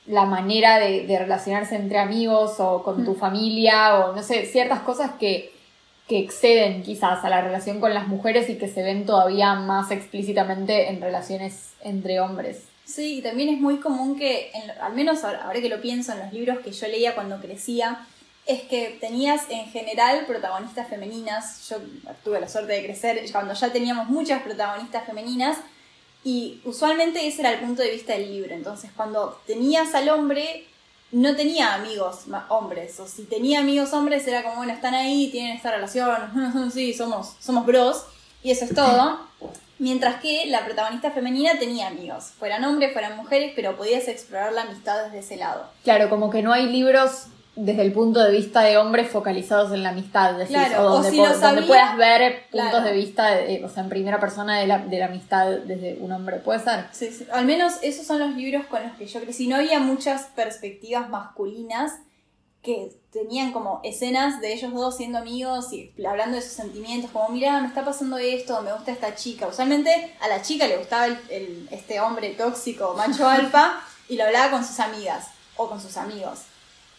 la 0.07 0.25
manera 0.25 0.79
de, 0.79 1.07
de 1.07 1.19
relacionarse 1.19 1.77
entre 1.77 1.99
amigos 1.99 2.57
o 2.59 2.83
con 2.83 3.05
tu 3.05 3.13
Mm. 3.13 3.19
familia 3.19 3.99
o 4.01 4.15
no 4.15 4.23
sé, 4.23 4.45
ciertas 4.47 4.81
cosas 4.81 5.13
que, 5.19 5.53
que 6.09 6.19
exceden 6.19 6.83
quizás 6.83 7.25
a 7.25 7.31
la 7.31 7.41
relación 7.41 7.81
con 7.81 7.95
las 7.95 8.07
mujeres 8.07 8.51
y 8.51 8.57
que 8.59 8.69
se 8.69 8.83
ven 8.83 9.07
todavía 9.07 9.55
más 9.55 9.91
explícitamente 9.91 10.91
en 10.91 11.01
relaciones 11.01 11.73
entre 11.83 12.21
hombres. 12.21 12.65
Sí, 12.85 13.19
y 13.19 13.23
también 13.23 13.49
es 13.49 13.59
muy 13.59 13.79
común 13.79 14.19
que, 14.19 14.51
en 14.53 14.71
al 14.79 14.93
menos 14.93 15.25
ahora, 15.25 15.45
ahora 15.45 15.61
que 15.63 15.71
lo 15.71 15.81
pienso 15.81 16.13
en 16.13 16.19
los 16.19 16.33
libros 16.35 16.59
que 16.59 16.71
yo 16.73 16.87
leía 16.87 17.15
cuando 17.15 17.41
crecía, 17.41 18.07
es 18.45 18.61
que 18.61 18.99
tenías 19.01 19.49
en 19.49 19.65
general 19.71 20.27
protagonistas 20.27 20.87
femeninas. 20.89 21.67
Yo 21.71 21.79
tuve 22.23 22.41
la 22.41 22.49
suerte 22.49 22.75
de 22.75 22.85
crecer 22.85 23.23
cuando 23.33 23.55
ya 23.55 23.73
teníamos 23.73 24.11
muchas 24.11 24.43
protagonistas 24.43 25.07
femeninas 25.07 25.57
y 26.25 26.61
usualmente 26.65 27.27
ese 27.27 27.43
era 27.43 27.53
el 27.53 27.61
punto 27.61 27.83
de 27.83 27.91
vista 27.91 28.15
del 28.15 28.33
libro. 28.33 28.55
Entonces 28.55 28.91
cuando 28.97 29.41
tenías 29.47 29.95
al 29.95 30.09
hombre 30.09 30.67
no 31.13 31.37
tenía 31.37 31.75
amigos 31.75 32.25
hombres, 32.49 32.99
o 32.99 33.07
si 33.07 33.23
tenía 33.23 33.61
amigos 33.61 33.93
hombres 33.93 34.27
era 34.27 34.43
como, 34.43 34.57
bueno, 34.57 34.73
están 34.73 34.95
ahí, 34.95 35.29
tienen 35.31 35.57
esta 35.57 35.71
relación, 35.71 36.71
sí, 36.73 36.93
somos, 36.93 37.37
somos 37.39 37.65
bros, 37.67 38.05
y 38.43 38.51
eso 38.51 38.65
es 38.65 38.75
todo. 38.75 39.21
Mientras 39.79 40.21
que 40.21 40.47
la 40.47 40.65
protagonista 40.65 41.11
femenina 41.11 41.59
tenía 41.59 41.89
amigos, 41.89 42.33
fueran 42.39 42.65
hombres, 42.65 42.93
fueran 42.93 43.17
mujeres, 43.17 43.53
pero 43.55 43.77
podías 43.77 44.09
explorar 44.09 44.53
la 44.53 44.63
amistad 44.63 45.05
desde 45.05 45.19
ese 45.19 45.37
lado. 45.37 45.69
Claro, 45.85 46.09
como 46.09 46.31
que 46.31 46.43
no 46.43 46.53
hay 46.53 46.67
libros 46.67 47.27
desde 47.57 47.83
el 47.83 47.93
punto 47.93 48.21
de 48.21 48.33
vista 48.33 48.63
de 48.63 48.77
hombres 48.77 49.09
focalizados 49.11 49.73
en 49.73 49.83
la 49.83 49.91
amistad, 49.91 50.35
decís, 50.35 50.57
o 50.77 50.83
donde, 50.83 51.13
puedas 51.13 51.97
ver 51.97 52.47
puntos 52.51 52.85
de 52.85 52.93
vista, 52.93 53.39
o 53.65 53.69
sea, 53.69 53.85
en 53.85 53.89
primera 53.89 54.19
persona 54.19 54.59
de 54.59 54.67
la, 54.67 54.79
de 54.79 54.99
la 54.99 55.07
amistad 55.07 55.59
desde 55.65 55.97
un 56.01 56.11
hombre, 56.11 56.39
¿puede 56.39 56.59
ser? 56.59 56.87
Sí, 56.93 57.11
sí, 57.11 57.27
al 57.33 57.45
menos 57.45 57.75
esos 57.83 58.07
son 58.07 58.19
los 58.19 58.35
libros 58.35 58.67
con 58.67 58.83
los 58.83 58.93
que 58.97 59.07
yo 59.07 59.21
crecí, 59.21 59.47
no 59.47 59.57
había 59.57 59.79
muchas 59.79 60.25
perspectivas 60.35 61.09
masculinas 61.09 61.93
que 62.65 62.97
tenían 63.13 63.53
como 63.53 63.81
escenas 63.85 64.41
de 64.41 64.55
ellos 64.55 64.73
dos 64.73 64.97
siendo 64.97 65.19
amigos 65.19 65.73
y 65.73 65.93
hablando 66.05 66.37
de 66.37 66.43
sus 66.43 66.55
sentimientos, 66.55 67.11
como 67.11 67.29
mira, 67.29 67.61
me 67.61 67.69
está 67.69 67.85
pasando 67.85 68.17
esto, 68.17 68.61
me 68.63 68.73
gusta 68.73 68.91
esta 68.91 69.15
chica. 69.15 69.47
Usualmente 69.47 70.17
a 70.21 70.29
la 70.29 70.41
chica 70.41 70.67
le 70.67 70.79
gustaba 70.79 71.07
el, 71.07 71.69
este 71.71 72.01
hombre 72.01 72.31
tóxico, 72.31 72.95
macho 72.97 73.29
alfa, 73.29 73.81
y 74.09 74.17
lo 74.17 74.25
hablaba 74.25 74.51
con 74.51 74.65
sus 74.65 74.81
amigas 74.81 75.29
o 75.57 75.69
con 75.69 75.81
sus 75.81 75.97
amigos. 75.99 76.41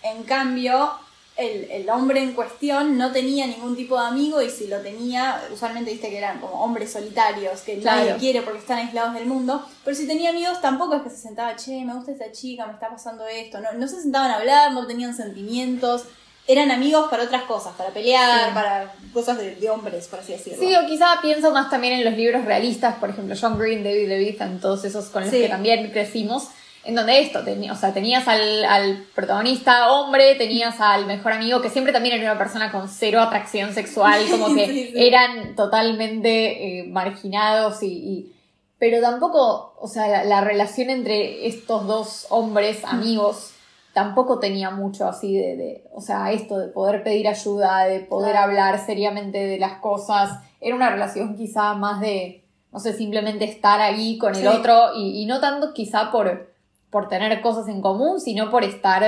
En 0.06 0.24
cambio, 0.24 0.92
el, 1.36 1.90
hombre 1.90 2.22
en 2.22 2.34
cuestión 2.34 2.98
no 2.98 3.12
tenía 3.12 3.46
ningún 3.48 3.76
tipo 3.76 4.00
de 4.00 4.08
amigo 4.08 4.42
y 4.42 4.50
si 4.50 4.68
lo 4.68 4.80
tenía, 4.80 5.42
usualmente 5.52 5.92
viste 5.92 6.10
que 6.10 6.18
eran 6.18 6.40
como 6.40 6.64
hombres 6.64 6.94
solitarios, 6.94 7.62
que 7.62 7.78
nadie 7.78 8.16
quiere 8.18 8.42
porque 8.42 8.60
están 8.60 8.78
aislados 8.78 9.16
del 9.16 9.26
mundo, 9.26 9.66
pero 9.84 9.98
si 9.98 10.08
tenía 10.08 10.30
amigos 10.30 10.62
tampoco 10.62 10.96
es 10.96 11.02
que 11.02 11.10
se 11.10 11.18
sentaba, 11.18 11.56
che, 11.56 11.84
me 11.84 11.94
gusta 11.94 12.12
esta 12.12 12.32
chica, 12.32 12.66
me 12.68 12.74
está 12.74 12.90
pasando 12.90 13.28
esto, 13.28 13.60
no, 13.60 13.74
no 13.74 13.88
se 13.88 14.02
sentaban 14.02 14.32
a 14.32 14.36
hablar, 14.36 14.72
no 14.72 14.88
tenían 14.88 15.16
sentimientos, 15.16 16.04
eran 16.48 16.70
amigos 16.70 17.10
para 17.10 17.24
otras 17.24 17.44
cosas, 17.44 17.74
para 17.74 17.90
pelear, 17.90 18.54
para 18.54 18.94
cosas 19.12 19.38
de, 19.38 19.70
hombres, 19.70 20.08
por 20.08 20.20
así 20.20 20.34
decirlo. 20.34 20.60
Sí, 20.60 20.76
o 20.76 20.86
quizá 20.86 21.20
pienso 21.22 21.52
más 21.52 21.70
también 21.72 21.94
en 21.94 22.06
los 22.06 22.16
libros 22.16 22.46
realistas, 22.46 22.96
por 22.96 23.10
ejemplo, 23.10 23.36
John 23.40 23.58
Green, 23.58 23.84
David 23.84 24.08
Leviathan, 24.08 24.60
todos 24.60 24.86
esos 24.86 25.08
con 25.08 25.24
los 25.24 25.32
que 25.32 25.50
también 25.50 25.90
crecimos 25.92 26.50
en 26.86 26.94
donde 26.94 27.20
esto, 27.20 27.39
o 27.39 27.75
sea, 27.75 27.94
tenías 27.94 28.27
al, 28.27 29.06
protagonista 29.15 29.92
hombre, 29.92 30.36
tenías 30.36 30.80
al 30.80 31.08
mejor 31.08 31.34
amigo, 31.34 31.62
que 31.62 31.72
siempre 31.72 31.92
también 31.92 32.15
era 32.15 32.32
una 32.32 32.38
persona 32.38 32.72
con 32.72 32.88
cero 32.88 33.22
atracción 33.22 33.74
sexual, 33.74 34.22
como 34.32 34.54
que 34.54 34.94
eran 34.96 35.56
totalmente 35.56 36.80
eh, 36.80 36.84
marginados 36.84 37.82
y, 37.82 38.32
Pero 38.77 39.01
tampoco, 39.01 39.75
o 39.80 39.88
sea, 39.88 40.24
la, 40.25 40.42
relación 40.42 40.92
entre 40.92 41.48
estos 41.48 41.88
dos 41.88 42.27
hombres, 42.30 42.86
amigos, 42.86 43.54
tampoco 43.94 44.38
tenía 44.38 44.70
mucho 44.70 45.08
así 45.08 45.36
de, 45.36 45.86
o 45.92 46.01
sea, 46.01 46.32
esto 46.34 46.60
de 46.60 46.68
poder 46.68 47.04
pedir 47.04 47.27
ayuda, 47.27 47.86
de 47.86 48.01
poder 48.01 48.38
hablar 48.38 48.86
seriamente 48.86 49.39
de 49.39 49.58
las 49.58 49.80
cosas. 49.80 50.39
Era 50.62 50.75
una 50.75 50.92
relación 50.92 51.36
quizá 51.36 51.74
más 51.74 52.00
de, 52.00 52.44
no 52.72 52.80
sé, 52.80 52.94
simplemente 52.94 53.46
estar 53.46 53.82
ahí 53.82 54.20
con 54.20 54.36
el 54.36 54.48
otro 54.48 54.94
y, 54.96 55.24
y 55.24 55.25
no 55.25 55.39
tanto 55.39 55.74
quizá 55.74 56.12
por 56.12 56.55
por 56.96 57.10
tener 57.10 57.42
cosas 57.42 57.68
en 57.68 57.82
común, 57.82 58.22
sino 58.22 58.50
por 58.50 58.64
estar 58.64 59.04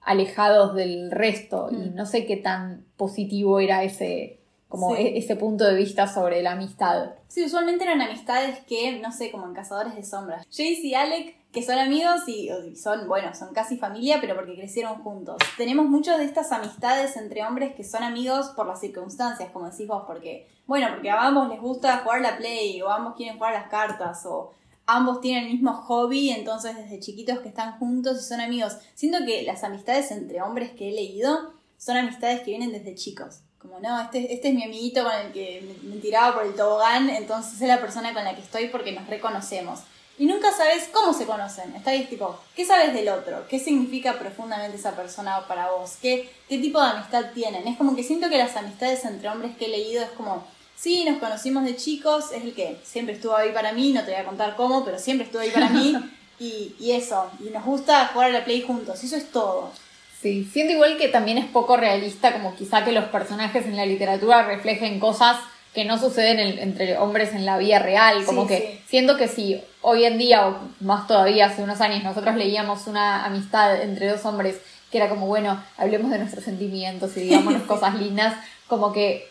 alejados 0.00 0.74
del 0.74 1.10
resto. 1.10 1.68
Y 1.70 1.90
mm. 1.90 1.94
no 1.94 2.06
sé 2.06 2.24
qué 2.24 2.38
tan 2.38 2.86
positivo 2.96 3.60
era 3.60 3.82
ese, 3.82 4.40
como 4.68 4.96
e-, 4.96 5.18
ese 5.18 5.36
punto 5.36 5.64
de 5.64 5.74
vista 5.74 6.06
sobre 6.06 6.40
la 6.42 6.52
amistad. 6.52 7.10
Sí, 7.28 7.44
usualmente 7.44 7.84
eran 7.84 8.00
amistades 8.00 8.60
que, 8.60 8.98
no 9.00 9.12
sé, 9.12 9.30
como 9.30 9.44
en 9.44 9.52
Cazadores 9.52 9.94
de 9.94 10.02
Sombras. 10.02 10.46
Jace 10.46 10.80
y 10.82 10.94
Alec, 10.94 11.36
que 11.52 11.62
son 11.62 11.78
amigos 11.78 12.26
y, 12.26 12.48
son, 12.74 13.06
bueno, 13.06 13.34
son 13.34 13.52
casi 13.52 13.76
familia, 13.76 14.16
pero 14.18 14.34
porque 14.34 14.54
crecieron 14.54 15.02
juntos. 15.02 15.36
Tenemos 15.58 15.84
muchas 15.84 16.16
de 16.16 16.24
estas 16.24 16.52
amistades 16.52 17.18
entre 17.18 17.44
hombres 17.44 17.74
que 17.74 17.84
son 17.84 18.02
amigos 18.02 18.46
por 18.56 18.66
las 18.66 18.80
circunstancias, 18.80 19.50
como 19.52 19.68
decís 19.68 19.86
vos, 19.86 20.04
porque, 20.06 20.48
bueno, 20.66 20.88
porque 20.90 21.10
a 21.10 21.22
ambos 21.22 21.50
les 21.50 21.60
gusta 21.60 21.98
jugar 21.98 22.22
la 22.22 22.38
play, 22.38 22.80
o 22.80 22.88
ambos 22.88 23.14
quieren 23.14 23.36
jugar 23.36 23.52
las 23.52 23.68
cartas, 23.68 24.24
o 24.24 24.54
ambos 24.86 25.20
tienen 25.20 25.44
el 25.44 25.52
mismo 25.52 25.74
hobby, 25.74 26.30
entonces 26.30 26.76
desde 26.76 27.00
chiquitos 27.00 27.40
que 27.40 27.48
están 27.48 27.78
juntos 27.78 28.18
y 28.18 28.24
son 28.24 28.40
amigos. 28.40 28.76
Siento 28.94 29.18
que 29.26 29.42
las 29.42 29.64
amistades 29.64 30.10
entre 30.10 30.40
hombres 30.40 30.70
que 30.72 30.88
he 30.88 30.92
leído 30.92 31.52
son 31.76 31.96
amistades 31.96 32.40
que 32.40 32.52
vienen 32.52 32.72
desde 32.72 32.94
chicos. 32.94 33.40
Como, 33.58 33.80
no, 33.80 34.00
este, 34.00 34.32
este 34.32 34.48
es 34.48 34.54
mi 34.54 34.62
amiguito 34.62 35.02
con 35.02 35.12
el 35.12 35.32
que 35.32 35.76
me, 35.82 35.96
tiraba 35.96 36.34
por 36.34 36.46
el 36.46 36.54
tobogán, 36.54 37.10
entonces 37.10 37.60
es 37.60 37.68
la 37.68 37.80
persona 37.80 38.14
con 38.14 38.22
la 38.22 38.34
que 38.34 38.42
estoy 38.42 38.68
porque 38.68 38.92
nos 38.92 39.06
reconocemos. 39.08 39.80
Y 40.18 40.24
nunca 40.24 40.50
sabes 40.52 40.88
cómo 40.92 41.12
se 41.12 41.26
conocen. 41.26 41.74
Está 41.74 41.90
ahí 41.90 42.04
tipo, 42.04 42.38
¿qué 42.54 42.64
sabes 42.64 42.94
del 42.94 43.08
otro? 43.08 43.46
¿Qué 43.48 43.58
significa 43.58 44.18
profundamente 44.18 44.78
esa 44.78 44.96
persona 44.96 45.46
para 45.46 45.72
vos? 45.72 45.98
¿Qué, 46.00 46.30
¿Qué 46.48 46.58
tipo 46.58 46.80
de 46.80 46.88
amistad 46.88 47.32
tienen? 47.34 47.68
Es 47.68 47.76
como 47.76 47.94
que 47.94 48.02
siento 48.02 48.30
que 48.30 48.38
las 48.38 48.56
amistades 48.56 49.04
entre 49.04 49.28
hombres 49.28 49.56
que 49.56 49.66
he 49.66 49.68
leído 49.68 50.02
es 50.02 50.10
como 50.10 50.46
Sí, 50.76 51.04
nos 51.04 51.18
conocimos 51.18 51.64
de 51.64 51.74
chicos, 51.74 52.32
es 52.32 52.44
el 52.44 52.54
que 52.54 52.76
siempre 52.84 53.14
estuvo 53.14 53.34
ahí 53.34 53.50
para 53.52 53.72
mí, 53.72 53.92
no 53.92 54.02
te 54.04 54.12
voy 54.12 54.20
a 54.20 54.24
contar 54.24 54.56
cómo, 54.56 54.84
pero 54.84 54.98
siempre 54.98 55.24
estuvo 55.24 55.42
ahí 55.42 55.50
para 55.50 55.68
mí. 55.70 55.96
Y, 56.38 56.74
y 56.78 56.90
eso, 56.90 57.30
y 57.40 57.48
nos 57.48 57.64
gusta 57.64 58.08
jugar 58.08 58.28
a 58.28 58.32
la 58.34 58.44
Play 58.44 58.60
juntos, 58.60 59.02
eso 59.02 59.16
es 59.16 59.30
todo. 59.30 59.72
Sí, 60.20 60.44
siento 60.52 60.74
igual 60.74 60.98
que 60.98 61.08
también 61.08 61.38
es 61.38 61.46
poco 61.46 61.78
realista, 61.78 62.30
como 62.30 62.54
quizá 62.54 62.84
que 62.84 62.92
los 62.92 63.06
personajes 63.06 63.64
en 63.64 63.74
la 63.74 63.86
literatura 63.86 64.42
reflejen 64.42 65.00
cosas 65.00 65.38
que 65.72 65.84
no 65.84 65.98
suceden 65.98 66.58
entre 66.58 66.98
hombres 66.98 67.34
en 67.34 67.44
la 67.44 67.58
vida 67.58 67.78
real, 67.78 68.24
como 68.24 68.46
que 68.46 68.80
siento 68.86 69.16
que 69.16 69.28
si 69.28 69.62
hoy 69.82 70.04
en 70.04 70.16
día, 70.16 70.46
o 70.46 70.58
más 70.80 71.06
todavía 71.06 71.46
hace 71.46 71.62
unos 71.62 71.80
años, 71.80 72.02
nosotros 72.02 72.34
leíamos 72.36 72.86
una 72.86 73.24
amistad 73.24 73.82
entre 73.82 74.08
dos 74.08 74.24
hombres 74.24 74.56
que 74.90 74.98
era 74.98 75.08
como, 75.08 75.26
bueno, 75.26 75.62
hablemos 75.76 76.10
de 76.10 76.18
nuestros 76.18 76.44
sentimientos 76.44 77.16
y 77.16 77.20
digamos 77.20 77.62
cosas 77.66 77.94
lindas, 77.94 78.34
como 78.68 78.92
que 78.92 79.28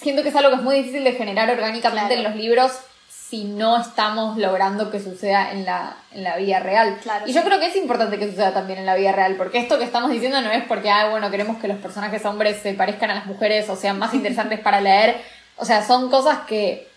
siento 0.00 0.22
que 0.22 0.28
es 0.30 0.36
algo 0.36 0.50
que 0.50 0.56
es 0.56 0.62
muy 0.62 0.76
difícil 0.76 1.04
de 1.04 1.12
generar 1.12 1.50
orgánicamente 1.50 2.14
en 2.14 2.22
los 2.22 2.36
libros 2.36 2.72
si 3.08 3.42
no 3.44 3.80
estamos 3.80 4.38
logrando 4.38 4.90
que 4.90 5.00
suceda 5.00 5.50
en 5.50 5.64
la, 5.64 5.96
en 6.12 6.22
la 6.22 6.36
vida 6.36 6.60
real. 6.60 6.96
y 7.26 7.32
yo 7.32 7.42
creo 7.42 7.58
que 7.58 7.66
es 7.66 7.76
importante 7.76 8.18
que 8.18 8.28
suceda 8.28 8.54
también 8.54 8.78
en 8.78 8.86
la 8.86 8.94
vida 8.94 9.10
real, 9.10 9.34
porque 9.36 9.58
esto 9.58 9.78
que 9.78 9.84
estamos 9.84 10.12
diciendo 10.12 10.40
no 10.42 10.52
es 10.52 10.62
porque, 10.64 10.90
ah, 10.90 11.08
bueno, 11.10 11.28
queremos 11.28 11.56
que 11.58 11.66
los 11.66 11.78
personajes 11.78 12.24
hombres 12.24 12.62
se 12.62 12.74
parezcan 12.74 13.10
a 13.10 13.16
las 13.16 13.26
mujeres 13.26 13.68
o 13.68 13.74
sean 13.74 13.98
más 13.98 14.14
interesantes 14.14 14.60
para 14.60 14.80
leer. 14.80 15.20
O 15.56 15.64
sea, 15.64 15.84
son 15.84 16.08
cosas 16.08 16.40
que 16.46 16.88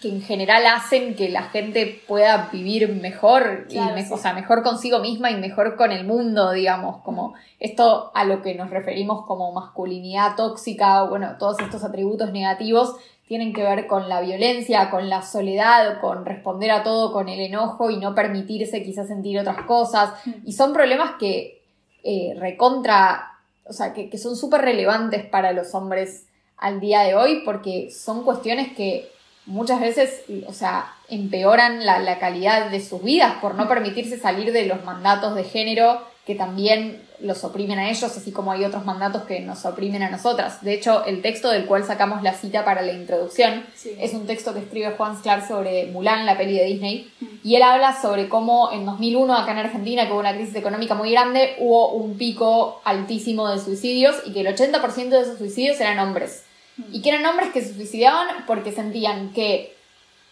que 0.00 0.08
en 0.08 0.22
general 0.22 0.66
hacen 0.66 1.14
que 1.14 1.28
la 1.28 1.44
gente 1.44 2.02
pueda 2.08 2.48
vivir 2.52 2.88
mejor 2.88 3.66
y 3.68 3.78
o 3.78 4.16
sea, 4.16 4.32
mejor 4.32 4.62
consigo 4.62 4.98
misma 4.98 5.30
y 5.30 5.36
mejor 5.36 5.76
con 5.76 5.92
el 5.92 6.06
mundo, 6.06 6.52
digamos, 6.52 7.02
como 7.02 7.34
esto 7.58 8.10
a 8.14 8.24
lo 8.24 8.42
que 8.42 8.54
nos 8.54 8.70
referimos 8.70 9.26
como 9.26 9.52
masculinidad 9.52 10.36
tóxica 10.36 11.04
o 11.04 11.10
bueno, 11.10 11.36
todos 11.38 11.60
estos 11.60 11.84
atributos 11.84 12.32
negativos 12.32 12.96
tienen 13.28 13.52
que 13.52 13.62
ver 13.62 13.86
con 13.86 14.08
la 14.08 14.20
violencia, 14.20 14.90
con 14.90 15.08
la 15.08 15.22
soledad, 15.22 16.00
con 16.00 16.24
responder 16.24 16.72
a 16.72 16.82
todo 16.82 17.12
con 17.12 17.28
el 17.28 17.38
enojo 17.40 17.90
y 17.90 17.96
no 17.96 18.14
permitirse 18.14 18.82
quizás 18.82 19.06
sentir 19.06 19.38
otras 19.38 19.62
cosas. 19.66 20.14
Mm. 20.24 20.30
Y 20.46 20.52
son 20.52 20.72
problemas 20.72 21.12
que 21.20 21.62
eh, 22.02 22.34
recontra, 22.38 23.38
o 23.66 23.72
sea, 23.72 23.92
que, 23.92 24.10
que 24.10 24.18
son 24.18 24.34
súper 24.34 24.62
relevantes 24.62 25.24
para 25.26 25.52
los 25.52 25.74
hombres 25.76 26.26
al 26.56 26.80
día 26.80 27.02
de 27.02 27.14
hoy 27.14 27.42
porque 27.44 27.90
son 27.90 28.24
cuestiones 28.24 28.72
que 28.72 29.08
muchas 29.50 29.80
veces, 29.80 30.22
o 30.46 30.52
sea, 30.52 30.94
empeoran 31.08 31.84
la, 31.84 31.98
la, 31.98 32.18
calidad 32.18 32.70
de 32.70 32.80
sus 32.80 33.02
vidas 33.02 33.34
por 33.40 33.54
no 33.54 33.68
permitirse 33.68 34.18
salir 34.18 34.52
de 34.52 34.66
los 34.66 34.84
mandatos 34.84 35.34
de 35.34 35.44
género 35.44 36.00
que 36.26 36.34
también 36.36 37.02
los 37.20 37.42
oprimen 37.44 37.78
a 37.78 37.90
ellos, 37.90 38.16
así 38.16 38.30
como 38.30 38.52
hay 38.52 38.64
otros 38.64 38.84
mandatos 38.84 39.24
que 39.24 39.40
nos 39.40 39.64
oprimen 39.66 40.02
a 40.02 40.10
nosotras. 40.10 40.62
De 40.62 40.72
hecho, 40.72 41.04
el 41.04 41.22
texto 41.22 41.50
del 41.50 41.66
cual 41.66 41.84
sacamos 41.84 42.22
la 42.22 42.34
cita 42.34 42.64
para 42.64 42.82
la 42.82 42.92
introducción 42.92 43.64
es 43.98 44.14
un 44.14 44.26
texto 44.26 44.54
que 44.54 44.60
escribe 44.60 44.94
Juan 44.96 45.18
Sklar 45.18 45.46
sobre 45.46 45.86
Mulan, 45.86 46.26
la 46.26 46.38
peli 46.38 46.56
de 46.56 46.66
Disney, 46.66 47.10
mm. 47.20 47.26
y 47.42 47.56
él 47.56 47.62
habla 47.62 48.00
sobre 48.00 48.28
cómo 48.28 48.70
en 48.72 48.86
2001, 48.86 49.34
acá 49.34 49.52
en 49.52 49.58
Argentina, 49.58 50.06
que 50.06 50.12
hubo 50.12 50.20
una 50.20 50.34
crisis 50.34 50.54
económica 50.54 50.94
muy 50.94 51.10
grande, 51.10 51.56
hubo 51.58 51.92
un 51.92 52.16
pico 52.16 52.80
altísimo 52.84 53.48
de 53.48 53.58
suicidios 53.58 54.16
y 54.24 54.32
que 54.32 54.40
el 54.40 54.54
80% 54.54 55.08
de 55.08 55.20
esos 55.20 55.38
suicidios 55.38 55.80
eran 55.80 55.98
hombres 55.98 56.44
y 56.92 57.02
que 57.02 57.10
eran 57.10 57.26
hombres 57.26 57.50
que 57.50 57.62
se 57.62 57.74
suicidaban 57.74 58.44
porque 58.46 58.72
sentían 58.72 59.32
que, 59.32 59.76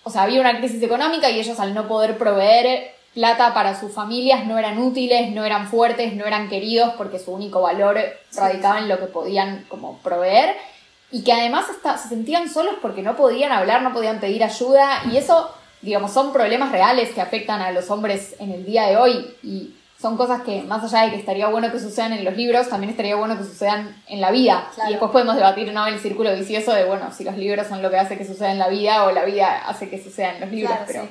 o 0.04 0.10
sea, 0.10 0.22
había 0.22 0.40
una 0.40 0.58
crisis 0.58 0.82
económica 0.82 1.30
y 1.30 1.40
ellos 1.40 1.60
al 1.60 1.74
no 1.74 1.88
poder 1.88 2.18
proveer 2.18 2.98
plata 3.14 3.52
para 3.52 3.78
sus 3.78 3.92
familias 3.92 4.46
no 4.46 4.58
eran 4.58 4.78
útiles, 4.78 5.32
no 5.32 5.44
eran 5.44 5.68
fuertes, 5.68 6.14
no 6.14 6.24
eran 6.24 6.48
queridos 6.48 6.94
porque 6.96 7.18
su 7.18 7.32
único 7.32 7.60
valor 7.60 7.98
radicaba 8.34 8.78
en 8.78 8.88
lo 8.88 8.98
que 8.98 9.06
podían 9.06 9.64
como 9.68 9.98
proveer. 9.98 10.54
Y 11.10 11.24
que 11.24 11.32
además 11.32 11.66
se 11.66 12.08
sentían 12.08 12.48
solos 12.48 12.74
porque 12.82 13.02
no 13.02 13.16
podían 13.16 13.50
hablar, 13.50 13.82
no 13.82 13.92
podían 13.92 14.20
pedir 14.20 14.44
ayuda. 14.44 15.02
Y 15.10 15.16
eso, 15.16 15.50
digamos, 15.80 16.12
son 16.12 16.32
problemas 16.32 16.70
reales 16.70 17.10
que 17.10 17.20
afectan 17.20 17.62
a 17.62 17.72
los 17.72 17.90
hombres 17.90 18.36
en 18.38 18.52
el 18.52 18.64
día 18.64 18.86
de 18.86 18.98
hoy. 18.98 19.26
Y 19.42 19.74
son 20.00 20.16
cosas 20.16 20.42
que, 20.42 20.62
más 20.62 20.84
allá 20.84 21.06
de 21.06 21.10
que 21.10 21.18
estaría 21.18 21.48
bueno 21.48 21.72
que 21.72 21.80
sucedan 21.80 22.12
en 22.12 22.24
los 22.24 22.36
libros, 22.36 22.68
también 22.68 22.90
estaría 22.90 23.16
bueno 23.16 23.36
que 23.36 23.42
sucedan 23.42 24.00
en 24.06 24.20
la 24.20 24.30
vida. 24.30 24.70
Y 24.86 24.90
después 24.90 25.10
podemos 25.10 25.34
debatir, 25.34 25.72
¿no? 25.72 25.86
El 25.86 25.98
círculo 25.98 26.32
vicioso 26.34 26.72
de, 26.72 26.84
bueno, 26.84 27.12
si 27.12 27.24
los 27.24 27.36
libros 27.36 27.66
son 27.66 27.82
lo 27.82 27.90
que 27.90 27.98
hace 27.98 28.16
que 28.16 28.24
suceda 28.24 28.52
en 28.52 28.60
la 28.60 28.68
vida 28.68 29.04
o 29.04 29.10
la 29.10 29.24
vida 29.24 29.68
hace 29.68 29.90
que 29.90 30.02
suceda 30.02 30.34
en 30.34 30.40
los 30.40 30.50
libros, 30.50 30.76
pero... 30.86 31.08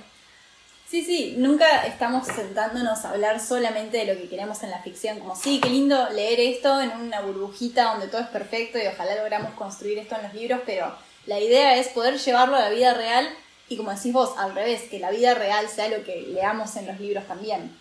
Sí. 0.90 1.04
sí. 1.04 1.36
nunca 1.38 1.86
estamos 1.86 2.28
sentándonos 2.28 3.04
a 3.04 3.10
hablar 3.10 3.42
solamente 3.42 3.98
de 3.98 4.14
lo 4.14 4.22
que 4.22 4.30
queremos 4.30 4.64
en 4.64 4.72
la 4.72 4.80
ficción, 4.80 5.20
como 5.20 5.36
sí, 5.36 5.60
qué 5.62 5.70
lindo 5.70 6.10
leer 6.12 6.40
esto 6.40 6.80
en 6.80 6.92
una 6.92 7.20
burbujita 7.20 7.92
donde 7.92 8.08
todo 8.08 8.22
es 8.22 8.28
perfecto 8.28 8.78
y 8.78 8.88
ojalá 8.88 9.16
logramos 9.16 9.52
construir 9.56 9.98
esto 9.98 10.16
en 10.16 10.24
los 10.24 10.34
libros, 10.34 10.62
pero 10.66 10.96
la 11.26 11.42
idea 11.42 11.76
es 11.76 11.90
poder 11.90 12.18
llevarlo 12.18 12.56
a 12.56 12.62
la 12.62 12.70
vida 12.70 12.94
real 12.94 13.28
y 13.68 13.76
como 13.76 13.92
decís 13.92 14.14
vos, 14.14 14.32
al 14.38 14.56
revés, 14.56 14.84
que 14.84 15.00
la 15.00 15.12
vida 15.12 15.34
real 15.34 15.68
sea 15.68 15.90
lo 15.90 16.06
que 16.06 16.22
leamos 16.22 16.78
en 16.78 16.88
los 16.88 17.02
libros 17.02 17.28
también. 17.28 17.76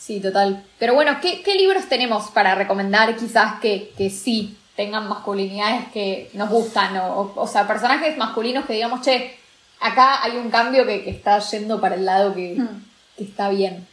Sí, 0.00 0.18
total. 0.18 0.64
Pero 0.78 0.94
bueno, 0.94 1.18
¿qué, 1.20 1.42
libros 1.54 1.86
tenemos 1.90 2.30
para 2.30 2.54
recomendar 2.54 3.14
quizás 3.16 3.60
que, 3.60 3.92
que, 3.98 4.08
sí 4.08 4.56
tengan 4.74 5.06
masculinidades 5.06 5.88
que 5.92 6.30
nos 6.32 6.48
gustan? 6.48 6.96
O, 6.96 7.32
o, 7.36 7.46
sea, 7.46 7.68
personajes 7.68 8.16
masculinos 8.16 8.64
que 8.64 8.72
digamos, 8.72 9.02
che, 9.02 9.36
acá 9.78 10.22
hay 10.22 10.38
un 10.38 10.50
cambio 10.50 10.86
que, 10.86 11.10
está 11.10 11.38
yendo 11.40 11.82
para 11.82 11.96
el 11.96 12.06
lado 12.06 12.34
que, 12.34 12.54
hmm. 12.58 12.84
que, 13.18 13.24
está 13.24 13.50
bien. 13.50 13.86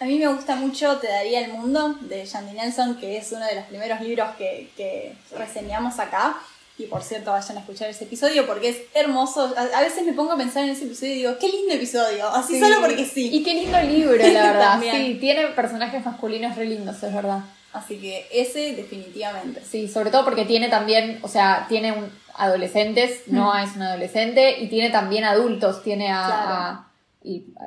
A 0.00 0.04
mí 0.04 0.18
me 0.18 0.26
gusta 0.26 0.56
mucho 0.56 0.98
Te 0.98 1.06
daría 1.06 1.40
el 1.40 1.52
mundo 1.52 1.94
de 2.00 2.26
Shandy 2.26 2.52
Nelson, 2.52 2.96
que 2.96 3.16
es 3.16 3.32
uno 3.32 3.46
de 3.46 3.54
los 3.54 3.64
primeros 3.64 4.02
libros 4.02 4.28
que, 4.36 4.70
que 4.76 5.16
reseñamos 5.34 5.98
acá. 5.98 6.36
Y 6.76 6.86
por 6.86 7.02
cierto, 7.02 7.30
vayan 7.30 7.56
a 7.56 7.60
escuchar 7.60 7.88
ese 7.88 8.04
episodio 8.04 8.46
porque 8.46 8.70
es 8.70 8.82
hermoso. 8.94 9.54
A, 9.56 9.80
veces 9.80 10.04
me 10.04 10.12
pongo 10.12 10.32
a 10.32 10.36
pensar 10.36 10.64
en 10.64 10.70
ese 10.70 10.86
episodio 10.86 11.12
y 11.12 11.16
digo, 11.18 11.38
qué 11.38 11.48
lindo 11.48 11.72
episodio. 11.74 12.28
Así 12.28 12.58
solo 12.58 12.80
porque 12.80 13.04
sí. 13.04 13.30
Y 13.32 13.44
qué 13.44 13.54
lindo 13.54 13.80
libro, 13.80 14.16
la 14.16 14.52
verdad. 14.52 14.80
sí, 14.80 15.18
tiene 15.20 15.46
personajes 15.48 16.04
masculinos 16.04 16.56
re 16.56 16.66
lindos, 16.66 17.00
es 17.00 17.14
verdad. 17.14 17.40
Así 17.72 17.98
que 17.98 18.26
ese 18.32 18.74
definitivamente. 18.74 19.60
Sí, 19.64 19.86
sobre 19.86 20.10
todo 20.10 20.24
porque 20.24 20.44
tiene 20.44 20.68
también, 20.68 21.20
o 21.22 21.28
sea, 21.28 21.66
tiene 21.68 21.92
un, 21.92 22.08
adolescentes, 22.34 23.22
no 23.28 23.56
es 23.56 23.76
un 23.76 23.82
adolescente, 23.82 24.60
y 24.60 24.68
tiene 24.68 24.90
también 24.90 25.24
adultos. 25.24 25.82
Tiene 25.82 26.08
a, 26.10 26.88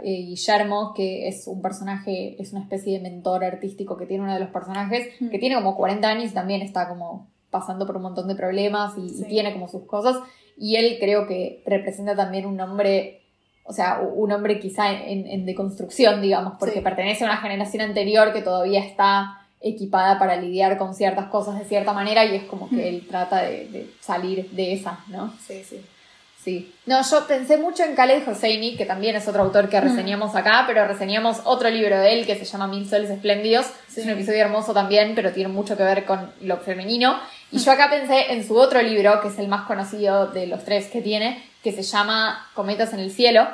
Guillermo, 0.03 0.93
que 0.93 1.27
es 1.27 1.47
un 1.47 1.61
personaje, 1.61 2.35
es 2.39 2.51
una 2.51 2.61
especie 2.61 2.93
de 2.93 2.99
mentor 2.99 3.43
artístico 3.43 3.97
que 3.97 4.05
tiene 4.05 4.23
uno 4.23 4.33
de 4.33 4.39
los 4.39 4.49
personajes, 4.49 5.07
que 5.19 5.39
tiene 5.39 5.55
como 5.55 5.75
40 5.75 6.07
años 6.07 6.31
y 6.31 6.33
también 6.33 6.61
está 6.61 6.87
como 6.87 7.27
pasando 7.49 7.85
por 7.85 7.97
un 7.97 8.03
montón 8.03 8.27
de 8.27 8.35
problemas 8.35 8.93
y, 8.97 9.23
tiene 9.25 9.53
como 9.53 9.67
sus 9.67 9.83
cosas. 9.85 10.17
Y 10.57 10.75
él 10.75 10.97
creo 10.99 11.27
que 11.27 11.61
representa 11.65 12.15
también 12.15 12.45
un 12.45 12.59
hombre, 12.59 13.21
o 13.63 13.73
sea, 13.73 14.01
un 14.01 14.31
hombre 14.31 14.59
quizá 14.59 14.91
en, 14.91 15.45
deconstrucción, 15.45 16.21
digamos, 16.21 16.53
porque 16.59 16.81
pertenece 16.81 17.23
a 17.23 17.27
una 17.27 17.37
generación 17.37 17.81
anterior 17.81 18.33
que 18.33 18.41
todavía 18.41 18.79
está 18.79 19.41
equipada 19.59 20.19
para 20.19 20.35
lidiar 20.35 20.77
con 20.77 20.93
ciertas 20.93 21.27
cosas 21.27 21.57
de 21.57 21.65
cierta 21.65 21.91
manera 21.93 22.23
y 22.25 22.35
es 22.35 22.43
como 22.43 22.69
que 22.69 22.89
él 22.89 23.07
trata 23.07 23.41
de, 23.43 23.89
salir 23.99 24.49
de 24.51 24.73
esa, 24.73 24.99
¿no? 25.07 25.33
Sí, 25.39 25.63
sí. 25.63 25.81
Sí. 26.47 26.73
No, 26.85 27.01
yo 27.01 27.27
pensé 27.27 27.57
mucho 27.57 27.83
en 27.83 27.93
Khaled 27.93 28.25
Hosseini, 28.25 28.77
que 28.77 28.85
también 28.85 29.17
es 29.17 29.27
otro 29.27 29.43
autor 29.43 29.67
que 29.67 29.81
reseñamos 29.81 30.33
acá, 30.33 30.63
pero 30.65 30.87
reseñamos 30.87 31.41
otro 31.43 31.69
libro 31.69 31.99
de 31.99 32.13
él 32.13 32.25
que 32.25 32.37
se 32.37 32.45
llama 32.45 32.67
Mil 32.67 32.89
Soles 32.89 33.09
Espléndidos. 33.09 33.65
Es 33.93 34.05
un 34.05 34.11
episodio 34.11 34.39
hermoso 34.39 34.73
también, 34.73 35.11
pero 35.13 35.33
tiene 35.33 35.49
mucho 35.49 35.75
que 35.75 35.83
ver 35.83 36.05
con 36.05 36.31
lo 36.39 36.55
femenino. 36.55 37.19
Y 37.51 37.57
yo 37.59 37.69
acá 37.69 37.89
pensé 37.89 38.31
en 38.31 38.47
su 38.47 38.55
otro 38.55 38.81
libro, 38.81 39.19
que 39.19 39.27
es 39.27 39.37
el 39.39 39.49
más 39.49 39.67
conocido 39.67 40.27
de 40.27 40.47
los 40.47 40.63
tres 40.63 40.87
que 40.87 41.01
tiene, 41.01 41.43
que 41.61 41.73
se 41.73 41.83
llama 41.83 42.47
Cometas 42.53 42.93
en 42.93 42.99
el 42.99 43.11
Cielo, 43.11 43.45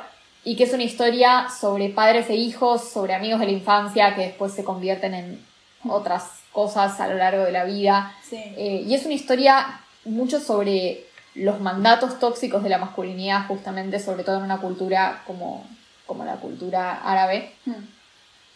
y 0.44 0.54
que 0.54 0.62
es 0.62 0.72
una 0.72 0.84
historia 0.84 1.48
sobre 1.48 1.88
padres 1.88 2.30
e 2.30 2.36
hijos, 2.36 2.92
sobre 2.92 3.14
amigos 3.14 3.40
de 3.40 3.46
la 3.46 3.52
infancia 3.52 4.14
que 4.14 4.26
después 4.26 4.52
se 4.52 4.62
convierten 4.62 5.14
en 5.14 5.44
otras 5.88 6.30
cosas 6.52 7.00
a 7.00 7.08
lo 7.08 7.16
largo 7.16 7.42
de 7.42 7.50
la 7.50 7.64
vida. 7.64 8.14
Eh, 8.30 8.84
y 8.86 8.94
es 8.94 9.04
una 9.04 9.14
historia 9.14 9.80
mucho 10.04 10.38
sobre 10.38 11.06
los 11.34 11.60
mandatos 11.60 12.18
tóxicos 12.18 12.62
de 12.62 12.68
la 12.68 12.78
masculinidad, 12.78 13.46
justamente, 13.46 14.00
sobre 14.00 14.24
todo 14.24 14.38
en 14.38 14.44
una 14.44 14.58
cultura 14.58 15.22
como, 15.26 15.66
como 16.06 16.24
la 16.24 16.36
cultura 16.36 17.00
árabe. 17.04 17.54
Hmm. 17.66 17.84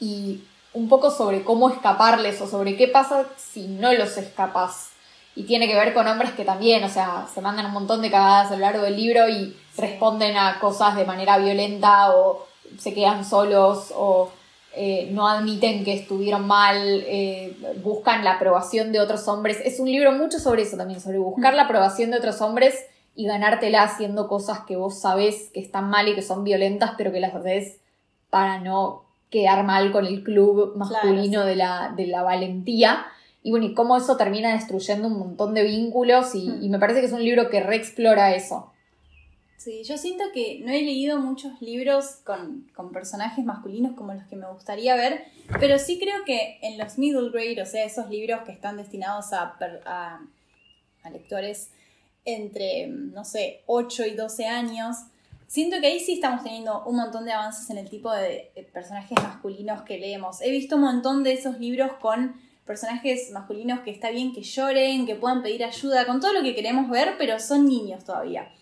Y 0.00 0.42
un 0.72 0.88
poco 0.88 1.10
sobre 1.10 1.42
cómo 1.42 1.70
escaparles 1.70 2.40
o 2.40 2.46
sobre 2.46 2.76
qué 2.76 2.88
pasa 2.88 3.26
si 3.36 3.66
no 3.66 3.92
los 3.92 4.16
escapas 4.16 4.90
y 5.38 5.44
tiene 5.44 5.68
que 5.68 5.76
ver 5.76 5.94
con 5.94 6.06
hombres 6.08 6.32
que 6.32 6.44
también, 6.44 6.82
o 6.82 6.88
sea, 6.88 7.28
se 7.32 7.40
mandan 7.40 7.66
un 7.66 7.72
montón 7.72 8.02
de 8.02 8.10
cagadas 8.10 8.50
a 8.50 8.54
lo 8.54 8.60
largo 8.60 8.82
del 8.82 8.96
libro 8.96 9.28
y 9.28 9.56
responden 9.76 10.36
a 10.36 10.58
cosas 10.58 10.96
de 10.96 11.04
manera 11.04 11.38
violenta 11.38 12.10
o 12.10 12.48
se 12.76 12.92
quedan 12.92 13.24
solos 13.24 13.92
o 13.94 14.32
eh, 14.80 15.08
no 15.10 15.26
admiten 15.26 15.82
que 15.82 15.92
estuvieron 15.92 16.46
mal, 16.46 16.76
eh, 17.06 17.56
buscan 17.82 18.22
la 18.22 18.34
aprobación 18.34 18.92
de 18.92 19.00
otros 19.00 19.26
hombres. 19.26 19.58
Es 19.64 19.80
un 19.80 19.90
libro 19.90 20.12
mucho 20.12 20.38
sobre 20.38 20.62
eso 20.62 20.76
también, 20.76 21.00
sobre 21.00 21.18
buscar 21.18 21.54
la 21.54 21.64
aprobación 21.64 22.12
de 22.12 22.18
otros 22.18 22.40
hombres 22.40 22.86
y 23.16 23.26
ganártela 23.26 23.82
haciendo 23.82 24.28
cosas 24.28 24.60
que 24.60 24.76
vos 24.76 25.00
sabés 25.00 25.50
que 25.52 25.58
están 25.58 25.90
mal 25.90 26.06
y 26.06 26.14
que 26.14 26.22
son 26.22 26.44
violentas, 26.44 26.92
pero 26.96 27.10
que 27.10 27.18
las 27.18 27.34
haces 27.34 27.78
para 28.30 28.60
no 28.60 29.02
quedar 29.30 29.64
mal 29.64 29.90
con 29.90 30.06
el 30.06 30.22
club 30.22 30.76
masculino 30.76 31.44
de, 31.44 31.56
la, 31.56 31.92
de 31.96 32.06
la 32.06 32.22
valentía. 32.22 33.04
Y 33.42 33.50
bueno, 33.50 33.66
y 33.66 33.74
cómo 33.74 33.96
eso 33.96 34.16
termina 34.16 34.52
destruyendo 34.52 35.08
un 35.08 35.18
montón 35.18 35.54
de 35.54 35.64
vínculos 35.64 36.36
y, 36.36 36.48
hmm. 36.48 36.70
me 36.70 36.78
parece 36.78 37.00
que 37.00 37.06
es 37.06 37.12
un 37.12 37.24
libro 37.24 37.50
que 37.50 37.60
reexplora 37.60 38.32
eso. 38.36 38.70
Sí, 39.58 39.82
yo 39.82 39.98
siento 39.98 40.22
que 40.32 40.60
no 40.64 40.70
he 40.70 40.82
leído 40.82 41.18
muchos 41.18 41.60
libros 41.60 42.20
con, 42.24 42.70
personajes 42.92 43.44
masculinos 43.44 43.96
como 43.96 44.14
los 44.14 44.24
que 44.28 44.36
me 44.36 44.46
gustaría 44.46 44.94
ver, 44.94 45.24
pero 45.58 45.80
sí 45.80 45.98
creo 45.98 46.24
que 46.24 46.60
en 46.62 46.78
los 46.78 46.96
middle 46.96 47.30
grade, 47.30 47.60
o 47.60 47.66
sea, 47.66 47.84
esos 47.84 48.08
libros 48.08 48.42
que 48.42 48.52
están 48.52 48.76
destinados 48.76 49.32
a, 49.32 49.56
a, 49.84 50.20
a 51.02 51.10
lectores 51.10 51.70
entre, 52.24 52.86
no 52.86 53.24
sé, 53.24 53.62
8 53.66 54.06
y 54.06 54.10
12 54.12 54.46
años, 54.46 54.96
siento 55.48 55.80
que 55.80 55.88
ahí 55.88 55.98
sí 55.98 56.12
estamos 56.12 56.44
teniendo 56.44 56.84
un 56.84 56.94
montón 56.94 57.24
de 57.24 57.32
avances 57.32 57.68
en 57.70 57.78
el 57.78 57.90
tipo 57.90 58.12
de 58.12 58.52
personajes 58.72 59.18
masculinos 59.20 59.82
que 59.82 59.98
leemos. 59.98 60.40
He 60.40 60.52
visto 60.52 60.76
un 60.76 60.82
montón 60.82 61.24
de 61.24 61.32
esos 61.32 61.58
libros 61.58 61.94
con 61.94 62.40
personajes 62.64 63.32
masculinos 63.32 63.80
que 63.80 63.90
está 63.90 64.10
bien 64.10 64.32
que 64.32 64.42
lloren, 64.42 65.04
que 65.04 65.16
puedan 65.16 65.42
pedir 65.42 65.64
ayuda, 65.64 66.06
con 66.06 66.20
todo 66.20 66.32
lo 66.32 66.44
que 66.44 66.54
queremos 66.54 66.88
ver, 66.88 67.16
pero 67.18 67.40
son 67.40 67.66
niños 67.66 68.04
todavía. 68.04 68.52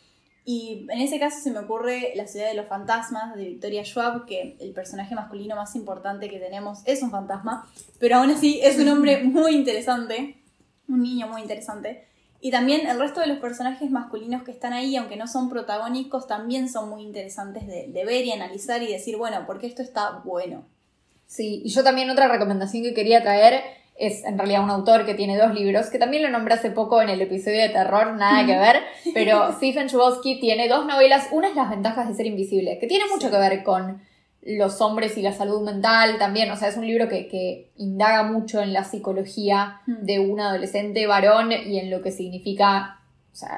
Y 0.49 0.87
en 0.91 1.01
ese 1.01 1.19
caso 1.19 1.41
se 1.43 1.51
me 1.51 1.59
ocurre 1.59 2.13
La 2.15 2.29
ciudad 2.29 2.47
de 2.47 2.55
los 2.55 2.69
fantasmas 2.69 3.35
de 3.35 3.45
Victoria 3.45 3.85
Schwab, 3.85 4.27
que 4.27 4.57
el 4.61 4.73
personaje 4.73 5.17
masculino 5.17 5.57
más 5.57 5.75
importante 5.75 6.31
que 6.31 6.39
tenemos 6.39 6.83
es 6.85 7.03
un 7.03 7.11
fantasma, 7.11 7.69
pero 7.99 8.19
aún 8.19 8.31
así 8.31 8.61
es 8.63 8.79
un 8.79 8.89
hombre 8.89 9.23
muy 9.25 9.57
interesante, 9.57 10.37
un 10.89 11.03
niño 11.03 11.27
muy 11.27 11.43
interesante. 11.43 12.07
Y 12.41 12.53
también 12.53 12.87
el 12.87 12.97
resto 12.97 13.19
de 13.19 13.27
los 13.27 13.39
personajes 13.39 13.91
masculinos 13.91 14.45
que 14.45 14.53
están 14.53 14.73
ahí, 14.73 14.95
aunque 14.95 15.17
no 15.17 15.27
son 15.27 15.49
protagónicos, 15.49 16.29
también 16.29 16.69
son 16.69 16.91
muy 16.91 17.03
interesantes 17.03 17.67
de, 17.67 17.89
de 17.89 18.05
ver 18.05 18.25
y 18.25 18.31
analizar 18.31 18.81
y 18.85 18.93
decir, 18.93 19.17
bueno, 19.17 19.43
porque 19.49 19.67
esto 19.67 19.83
está 19.83 20.23
bueno. 20.25 20.65
Sí, 21.27 21.63
y 21.65 21.71
yo 21.71 21.83
también 21.83 22.09
otra 22.09 22.29
recomendación 22.29 22.85
que 22.85 22.95
quería 22.95 23.21
traer 23.21 23.65
es 23.99 24.25
en 24.25 24.39
realidad 24.39 24.63
un 24.63 24.71
autor 24.71 25.07
que 25.07 25.15
tiene 25.15 25.37
dos 25.37 25.55
libros, 25.55 25.89
que 25.89 25.99
también 25.99 26.23
lo 26.23 26.31
nombré 26.31 26.55
hace 26.55 26.71
poco 26.71 27.01
en 27.01 27.09
el 27.09 27.21
episodio 27.21 27.63
de 27.63 27.71
terror, 27.71 28.15
nada 28.15 28.45
que 28.45 28.57
ver, 28.57 28.83
pero 29.15 29.53
Stephen 29.53 29.89
Chbosky 29.89 30.39
tiene 30.41 30.69
dos 30.69 30.87
novelas, 30.87 31.29
una 31.33 31.49
es 31.49 31.55
Las 31.55 31.71
ventajas 31.71 32.09
de 32.09 32.15
ser 32.15 32.27
invisible, 32.27 32.79
que 32.79 32.87
tiene 32.87 33.05
mucho 33.11 33.31
que 33.31 33.39
ver 33.39 33.63
con 33.63 34.03
los 34.43 34.81
hombres 34.81 35.17
y 35.19 35.23
la 35.23 35.33
salud 35.33 35.63
mental 35.63 36.19
también, 36.19 36.51
o 36.51 36.57
sea, 36.57 36.69
es 36.69 36.77
un 36.77 36.87
libro 36.87 37.09
que, 37.09 37.71
indaga 37.77 38.23
mucho 38.23 38.61
en 38.61 38.73
la 38.73 38.85
psicología 38.85 39.81
de 39.87 40.21
un 40.21 40.41
adolescente 40.41 41.07
varón 41.07 41.51
y 41.53 41.79
en 41.79 41.91
lo 41.91 42.01
que 42.03 42.13
significa 42.13 43.01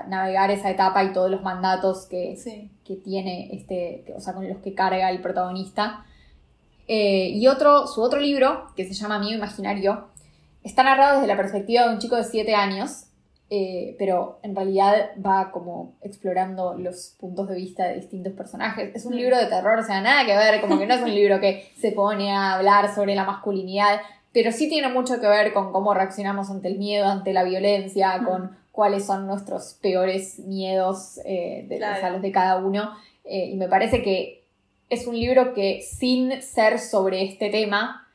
navegar 0.09 0.51
esa 0.51 0.70
etapa 0.70 1.05
y 1.05 1.12
todos 1.12 1.31
los 1.31 1.42
mandatos 1.42 2.07
que, 2.07 2.37
que 2.85 2.96
tiene, 2.96 3.51
este, 3.53 4.05
o 4.16 4.20
sea, 4.20 4.35
con 4.35 4.48
los 4.48 4.59
que 4.59 4.74
carga 4.74 5.11
el 5.11 5.20
protagonista. 5.20 6.05
Eh, 6.88 7.29
y 7.35 7.46
otro, 7.46 7.87
su 7.87 8.03
otro 8.03 8.18
libro, 8.18 8.72
que 8.74 8.85
se 8.85 8.94
llama 8.94 9.18
Mío 9.18 9.37
Imaginario, 9.37 10.09
Está 10.62 10.83
narrado 10.83 11.16
desde 11.16 11.29
la 11.29 11.37
perspectiva 11.37 11.85
de 11.85 11.94
un 11.94 11.99
chico 11.99 12.16
de 12.16 12.25
7 12.25 12.55
años, 12.55 13.05
eh, 13.51 13.97
pero 13.99 14.40
en 14.42 14.55
realidad 14.55 15.12
va 15.25 15.51
como 15.51 15.97
explorando 16.03 16.75
los 16.75 17.16
puntos 17.18 17.49
de 17.49 17.55
vista 17.55 17.87
de 17.87 17.94
distintos 17.94 18.35
personajes. 18.35 18.94
Es 18.94 19.07
un 19.07 19.16
libro 19.16 19.38
de 19.38 19.47
terror, 19.47 19.79
o 19.79 19.85
sea, 19.85 20.01
nada 20.01 20.27
que 20.27 20.37
ver, 20.37 20.61
como 20.61 20.79
que 20.79 20.87
no 20.87 20.94
es 20.94 21.01
un 21.01 21.14
libro 21.14 21.40
que 21.40 21.71
se 21.77 21.92
pone 21.92 22.33
a 22.33 22.57
hablar 22.57 22.94
sobre 22.94 23.14
la 23.14 23.25
masculinidad, 23.25 24.01
pero 24.33 24.53
sí 24.53 24.68
tiene 24.68 24.88
mucho 24.88 25.21
que 25.21 25.27
ver 25.27 25.53
con 25.53 25.73
cómo 25.73 25.94
reaccionamos 25.94 26.51
ante 26.51 26.68
el 26.68 26.79
miedo, 26.79 27.07
ante 27.07 27.33
la 27.33 27.44
violencia, 27.44 28.21
con 28.25 28.57
cuáles 28.73 29.07
son 29.07 29.27
nuestros 29.27 29.79
peores 29.81 30.38
miedos 30.40 31.18
eh, 31.25 31.66
de, 31.68 31.81
los 31.81 32.23
de 32.23 32.33
cada 32.33 32.57
uno. 32.59 32.92
Eh, 33.25 33.47
y 33.47 33.57
me 33.57 33.68
parece 33.68 34.03
que 34.03 34.44
es 34.90 35.07
un 35.07 35.18
libro 35.18 35.55
que 35.55 35.81
sin 35.83 36.42
ser 36.42 36.79
sobre 36.79 37.25
este 37.25 37.51
tema, 37.51 38.08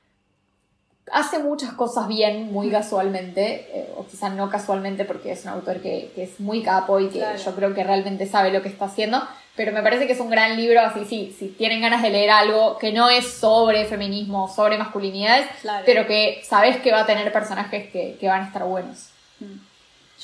hace 1.12 1.40
muchas 1.40 1.74
cosas 1.74 2.08
bien 2.08 2.52
muy 2.52 2.70
casualmente, 2.70 3.68
eh, 3.74 3.90
o 3.98 4.06
quizás 4.06 4.34
no 4.34 4.50
casualmente 4.50 5.06
porque 5.06 5.32
es 5.32 5.44
un 5.44 5.50
autor 5.50 5.82
que, 5.82 6.12
es 6.16 6.40
muy 6.40 6.64
capo 6.64 7.00
y 7.00 7.10
que 7.10 7.24
yo 7.44 7.56
creo 7.56 7.74
que 7.74 7.84
realmente 7.84 8.26
sabe 8.26 8.52
lo 8.52 8.62
que 8.62 8.70
está 8.70 8.86
haciendo, 8.86 9.22
pero 9.56 9.72
me 9.72 9.84
parece 9.84 10.08
que 10.08 10.14
es 10.14 10.20
un 10.20 10.30
gran 10.30 10.56
libro, 10.56 10.82
así 10.82 11.06
sí, 11.06 11.36
si 11.38 11.50
tienen 11.50 11.82
ganas 11.82 12.02
de 12.02 12.10
leer 12.10 12.32
algo 12.32 12.78
que 12.78 12.92
no 12.92 13.10
es 13.10 13.28
sobre 13.28 13.86
feminismo, 13.86 14.48
sobre 14.48 14.78
masculinidades, 14.78 15.48
pero 15.86 16.08
que 16.08 16.42
sabes 16.44 16.78
que 16.78 16.92
va 16.92 17.02
a 17.02 17.06
tener 17.06 17.32
personajes 17.32 17.90
que, 17.92 18.18
que 18.20 18.28
van 18.28 18.44
a 18.44 18.48
estar 18.48 18.64
buenos. 18.64 19.10
Mm. 19.40 19.74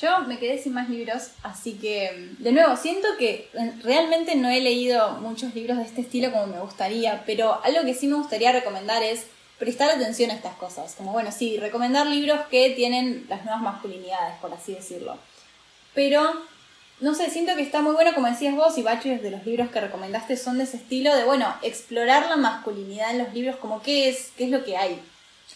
Yo 0.00 0.20
me 0.22 0.38
quedé 0.38 0.56
sin 0.56 0.72
más 0.72 0.88
libros, 0.88 1.32
así 1.42 1.74
que, 1.74 2.30
de 2.38 2.52
nuevo, 2.52 2.74
siento 2.76 3.06
que 3.18 3.50
realmente 3.82 4.34
no 4.34 4.48
he 4.48 4.60
leído 4.60 5.12
muchos 5.20 5.54
libros 5.54 5.76
de 5.76 5.84
este 5.84 6.00
estilo 6.00 6.32
como 6.32 6.46
me 6.46 6.58
gustaría, 6.58 7.22
pero 7.26 7.60
algo 7.62 7.84
que 7.84 7.92
sí 7.92 8.06
me 8.06 8.16
gustaría 8.16 8.50
recomendar 8.50 9.02
es 9.02 9.26
prestar 9.60 9.90
atención 9.90 10.30
a 10.30 10.34
estas 10.34 10.56
cosas. 10.56 10.94
Como, 10.96 11.12
bueno, 11.12 11.30
sí, 11.30 11.58
recomendar 11.58 12.06
libros 12.06 12.40
que 12.50 12.70
tienen 12.70 13.26
las 13.28 13.44
nuevas 13.44 13.62
masculinidades, 13.62 14.36
por 14.40 14.52
así 14.52 14.74
decirlo. 14.74 15.16
Pero, 15.94 16.32
no 17.00 17.14
sé, 17.14 17.30
siento 17.30 17.54
que 17.54 17.62
está 17.62 17.82
muy 17.82 17.92
bueno, 17.92 18.14
como 18.14 18.26
decías 18.26 18.56
vos, 18.56 18.76
y 18.78 18.82
varios 18.82 19.22
de 19.22 19.30
los 19.30 19.44
libros 19.46 19.70
que 19.70 19.80
recomendaste 19.80 20.36
son 20.36 20.58
de 20.58 20.64
ese 20.64 20.78
estilo, 20.78 21.14
de, 21.14 21.24
bueno, 21.24 21.54
explorar 21.62 22.28
la 22.28 22.36
masculinidad 22.36 23.10
en 23.10 23.18
los 23.18 23.34
libros, 23.34 23.56
como 23.56 23.82
qué 23.82 24.08
es, 24.08 24.32
qué 24.36 24.44
es 24.44 24.50
lo 24.50 24.64
que 24.64 24.76
hay. 24.78 25.00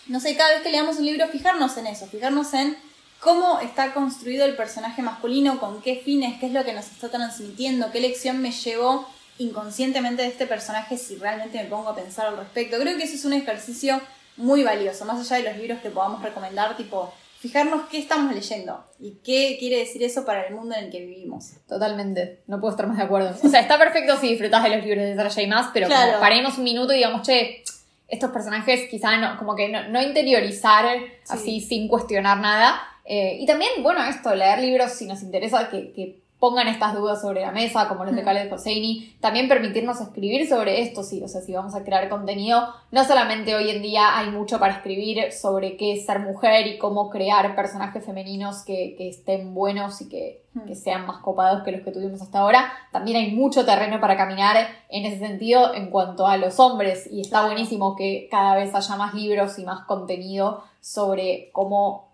No 0.07 0.21
sé, 0.21 0.37
cada 0.37 0.51
vez 0.51 0.63
que 0.63 0.71
leamos 0.71 0.99
un 0.99 1.07
libro, 1.07 1.27
fijarnos 1.29 1.77
en 1.79 1.87
eso, 1.87 2.07
fijarnos 2.07 2.53
en 2.53 2.77
cómo 3.21 3.59
está 3.61 3.95
construido 3.95 4.45
el 4.45 4.55
personaje 4.55 5.01
masculino, 5.01 5.59
con 5.59 5.81
qué 5.81 5.97
fines, 6.05 6.39
qué 6.39 6.47
es 6.47 6.53
lo 6.53 6.63
que 6.63 6.75
nos 6.75 6.85
está 6.89 7.09
transmitiendo, 7.09 7.91
qué 7.91 8.01
lección 8.01 8.43
me 8.43 8.53
llevó 8.53 9.09
inconscientemente 9.39 10.23
de 10.23 10.29
este 10.29 10.47
personaje 10.47 10.97
si 10.97 11.17
realmente 11.17 11.59
me 11.63 11.69
pongo 11.69 11.89
a 11.89 11.97
pensar 11.97 12.27
al 12.27 12.37
respecto. 12.37 12.79
Creo 12.79 12.97
que 12.97 13.05
eso 13.05 13.15
es 13.15 13.25
un 13.25 13.33
ejercicio 13.33 14.01
muy 14.37 14.63
valioso, 14.63 15.05
más 15.05 15.21
allá 15.21 15.43
de 15.43 15.51
los 15.51 15.59
libros 15.59 15.81
que 15.81 15.91
podamos 15.91 16.23
recomendar, 16.23 16.77
tipo 16.77 17.13
fijarnos 17.45 17.89
qué 17.91 17.99
estamos 17.99 18.35
leyendo 18.35 18.83
y 18.99 19.19
qué 19.23 19.57
quiere 19.59 19.77
decir 19.77 20.03
eso 20.03 20.25
para 20.25 20.47
el 20.47 20.55
mundo 20.55 20.75
en 20.77 20.85
el 20.85 20.91
que 20.91 21.01
vivimos. 21.01 21.51
Totalmente, 21.69 22.41
no 22.47 22.59
puedo 22.59 22.71
estar 22.71 22.87
más 22.87 22.97
de 22.97 23.03
acuerdo. 23.03 23.37
O 23.43 23.49
sea, 23.49 23.61
está 23.61 23.79
perfecto 23.79 24.17
si 24.17 24.29
disfrutas 24.29 24.63
de 24.63 24.71
los 24.71 24.85
libros 24.85 25.05
de 25.05 25.15
Sarah 25.15 25.29
J. 25.29 25.47
Maas, 25.47 25.71
pero 25.75 25.89
paremos 26.21 26.57
un 26.57 26.65
minuto 26.65 26.95
y 26.95 26.97
digamos, 26.97 27.21
che, 27.21 27.63
estos 28.09 28.31
personajes 28.31 28.89
quizá 28.89 29.19
no, 29.19 29.37
como 29.39 29.55
que 29.55 29.69
no, 29.69 30.03
interiorizar 30.03 30.87
así 31.29 31.61
sin 31.61 31.87
cuestionar 31.87 32.39
nada. 32.39 32.81
Eh, 33.05 33.37
y 33.39 33.45
también, 33.45 33.71
bueno, 33.83 34.03
esto, 34.05 34.35
leer 34.35 34.61
libros 34.61 34.93
si 34.93 35.05
nos 35.05 35.23
interesa 35.23 35.69
que, 35.69 35.93
que 35.93 36.24
pongan 36.45 36.69
estas 36.69 36.93
dudas 36.93 37.23
sobre 37.23 37.41
la 37.41 37.53
mesa, 37.53 37.89
como 37.89 38.05
los 38.05 38.15
de 38.15 38.23
Khaled 38.23 38.53
Hosseini, 38.53 39.17
también 39.19 39.49
permitirnos 39.49 39.99
escribir 39.99 40.47
sobre 40.47 40.83
esto, 40.83 41.03
sí, 41.03 41.23
o 41.23 41.27
sea, 41.27 41.41
si 41.41 41.55
vamos 41.55 41.75
a 41.75 41.85
crear 41.85 42.07
contenido, 42.11 42.67
no 42.91 43.03
solamente 43.03 43.55
hoy 43.55 43.71
en 43.71 43.81
día 43.81 44.19
hay 44.19 44.29
mucho 44.29 44.59
para 44.59 44.75
escribir 44.75 45.33
sobre 45.33 45.79
qué 45.79 45.95
es 45.95 46.05
ser 46.05 46.19
mujer 46.19 46.67
y 46.67 46.77
cómo 46.77 47.09
crear 47.09 47.57
personajes 47.57 48.05
femeninos 48.05 48.63
que, 48.63 48.95
estén 48.99 49.55
buenos 49.55 50.03
y 50.03 50.11
que, 50.11 50.43
que, 50.67 50.75
sean 50.75 51.07
más 51.07 51.23
copados 51.23 51.63
que 51.63 51.73
los 51.73 51.81
que 51.81 51.93
tuvimos 51.93 52.21
hasta 52.21 52.41
ahora, 52.41 52.71
también 52.93 53.17
hay 53.17 53.33
mucho 53.33 53.65
terreno 53.65 53.99
para 53.99 54.19
caminar 54.19 54.69
en 54.91 55.07
ese 55.07 55.21
sentido 55.27 55.73
en 55.73 55.89
cuanto 55.89 56.27
a 56.27 56.37
los 56.37 56.61
hombres. 56.61 57.09
Y 57.11 57.23
está 57.23 57.47
buenísimo 57.47 57.97
que 57.97 58.29
cada 58.31 58.55
vez 58.55 58.75
haya 58.75 58.97
más 58.97 59.15
libros 59.15 59.59
y 59.59 59.65
más 59.65 59.87
contenido 59.87 60.63
sobre 60.83 61.49
cómo 61.53 62.14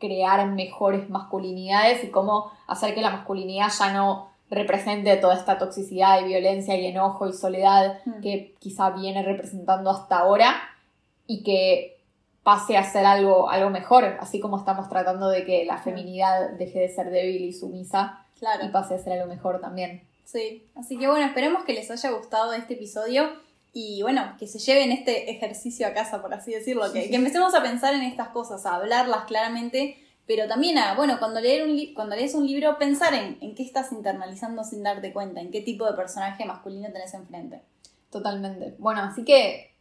crear 0.00 0.44
mejores 0.48 1.08
masculinidades 1.10 2.02
y 2.02 2.10
cómo 2.10 2.50
hacer 2.66 2.94
que 2.94 3.02
la 3.02 3.10
masculinidad 3.10 3.68
ya 3.78 3.92
no 3.92 4.30
represente 4.50 5.16
toda 5.16 5.36
esta 5.36 5.58
toxicidad 5.58 6.20
y 6.20 6.24
violencia 6.24 6.76
y 6.76 6.86
enojo 6.86 7.28
y 7.28 7.32
soledad 7.32 8.00
mm. 8.04 8.20
que 8.20 8.56
quizá 8.58 8.90
viene 8.90 9.22
representando 9.22 9.90
hasta 9.90 10.18
ahora 10.18 10.56
y 11.26 11.44
que 11.44 12.00
pase 12.42 12.76
a 12.76 12.82
ser 12.82 13.06
algo, 13.06 13.48
algo 13.48 13.70
mejor, 13.70 14.16
así 14.18 14.40
como 14.40 14.58
estamos 14.58 14.88
tratando 14.88 15.28
de 15.28 15.44
que 15.44 15.64
la 15.64 15.78
feminidad 15.78 16.50
deje 16.50 16.80
de 16.80 16.88
ser 16.88 17.10
débil 17.10 17.42
y 17.42 17.52
sumisa 17.52 18.24
y 18.62 18.68
pase 18.68 18.94
a 18.94 18.98
ser 18.98 19.12
algo 19.12 19.26
mejor 19.26 19.60
también. 19.60 20.02
Sí, 20.24 20.64
así 20.74 20.96
que 20.96 21.06
bueno, 21.06 21.26
esperemos 21.26 21.64
que 21.64 21.74
les 21.74 21.90
haya 21.90 22.10
gustado 22.10 22.52
este 22.52 22.74
episodio 22.74 23.30
y 23.72 24.02
bueno, 24.02 24.34
que 24.38 24.46
se 24.46 24.58
lleven 24.58 24.90
este 24.90 25.30
ejercicio 25.30 25.86
a 25.86 25.94
casa, 25.94 26.20
por 26.20 26.34
así 26.34 26.52
decirlo, 26.52 26.92
que, 26.92 27.08
que 27.08 27.16
empecemos 27.16 27.54
a 27.54 27.62
pensar 27.62 27.94
en 27.94 28.02
estas 28.02 28.28
cosas, 28.28 28.66
a 28.66 28.74
hablarlas 28.74 29.24
claramente, 29.24 29.96
pero 30.26 30.48
también 30.48 30.78
a, 30.78 30.94
bueno, 30.94 31.18
cuando, 31.18 31.40
leer 31.40 31.68
un 31.68 31.94
cuando 31.94 32.16
lees 32.16 32.34
un 32.34 32.46
libro, 32.46 32.78
pensar 32.78 33.14
en, 33.14 33.38
en 33.40 33.54
qué 33.54 33.62
estás 33.62 33.92
internalizando 33.92 34.64
sin 34.64 34.82
darte 34.82 35.12
cuenta, 35.12 35.40
en 35.40 35.50
qué 35.50 35.60
tipo 35.60 35.86
de 35.86 35.94
personaje 35.94 36.44
masculino 36.44 36.92
tenés 36.92 37.14
enfrente. 37.14 37.62
Totalmente. 38.10 38.74
Bueno, 38.78 39.02
así 39.02 39.24
que 39.24 39.74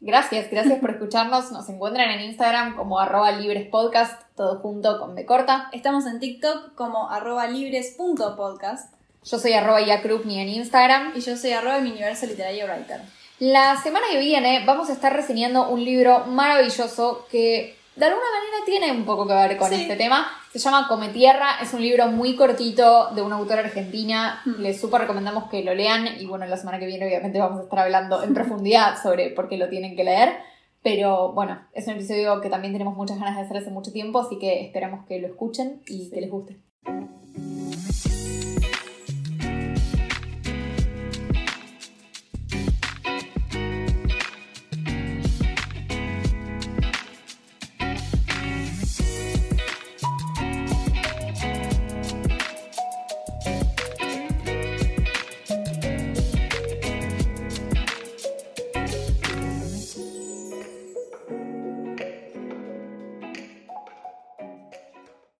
gracias, 0.00 0.50
gracias 0.50 0.78
por 0.78 0.90
escucharnos. 0.92 1.50
Nos 1.52 1.68
encuentran 1.68 2.10
en 2.10 2.20
Instagram 2.20 2.76
como 2.76 3.00
arroba 3.00 3.32
librespodcast, 3.32 4.22
todo 4.36 4.60
junto 4.60 4.98
con 5.00 5.14
B 5.14 5.26
corta. 5.26 5.68
Estamos 5.72 6.06
en 6.06 6.20
TikTok 6.20 6.74
como 6.74 7.10
arroba 7.10 7.46
libres.podcast. 7.48 8.94
Yo 9.24 9.38
soy 9.40 9.54
arroba 9.54 9.80
ni 10.24 10.40
en 10.40 10.48
Instagram. 10.48 11.12
Y 11.16 11.20
yo 11.20 11.36
soy 11.36 11.52
arroba 11.52 11.80
mi 11.80 11.90
universo 11.90 12.26
literario 12.26 12.66
writer. 12.66 13.00
La 13.38 13.76
semana 13.76 14.06
que 14.10 14.18
viene 14.18 14.64
vamos 14.64 14.88
a 14.88 14.94
estar 14.94 15.12
reseñando 15.12 15.68
un 15.68 15.84
libro 15.84 16.24
maravilloso 16.24 17.26
que 17.30 17.76
de 17.94 18.04
alguna 18.06 18.24
manera 18.24 18.64
tiene 18.64 18.92
un 18.92 19.04
poco 19.04 19.26
que 19.26 19.34
ver 19.34 19.58
con 19.58 19.70
este 19.74 19.94
tema. 19.96 20.26
Se 20.50 20.58
llama 20.58 20.88
Come 20.88 21.10
Tierra, 21.10 21.60
es 21.60 21.74
un 21.74 21.82
libro 21.82 22.06
muy 22.06 22.34
cortito 22.34 23.10
de 23.14 23.20
una 23.20 23.36
autora 23.36 23.60
argentina. 23.60 24.40
Hmm. 24.46 24.62
Les 24.62 24.80
súper 24.80 25.02
recomendamos 25.02 25.50
que 25.50 25.62
lo 25.62 25.74
lean 25.74 26.18
y 26.18 26.24
bueno, 26.24 26.46
la 26.46 26.56
semana 26.56 26.78
que 26.78 26.86
viene 26.86 27.06
obviamente 27.06 27.38
vamos 27.38 27.60
a 27.60 27.64
estar 27.64 27.78
hablando 27.80 28.22
en 28.22 28.32
profundidad 28.32 29.02
sobre 29.02 29.28
por 29.28 29.50
qué 29.50 29.58
lo 29.58 29.68
tienen 29.68 29.96
que 29.96 30.04
leer. 30.04 30.38
Pero 30.82 31.32
bueno, 31.32 31.60
es 31.74 31.86
un 31.88 31.94
episodio 31.94 32.40
que 32.40 32.48
también 32.48 32.72
tenemos 32.72 32.96
muchas 32.96 33.18
ganas 33.18 33.36
de 33.36 33.42
hacer 33.42 33.58
hace 33.58 33.70
mucho 33.70 33.92
tiempo, 33.92 34.20
así 34.20 34.38
que 34.38 34.64
esperamos 34.64 35.04
que 35.04 35.18
lo 35.18 35.26
escuchen 35.26 35.82
y 35.86 36.08
que 36.10 36.22
les 36.22 36.30
guste. 36.30 36.56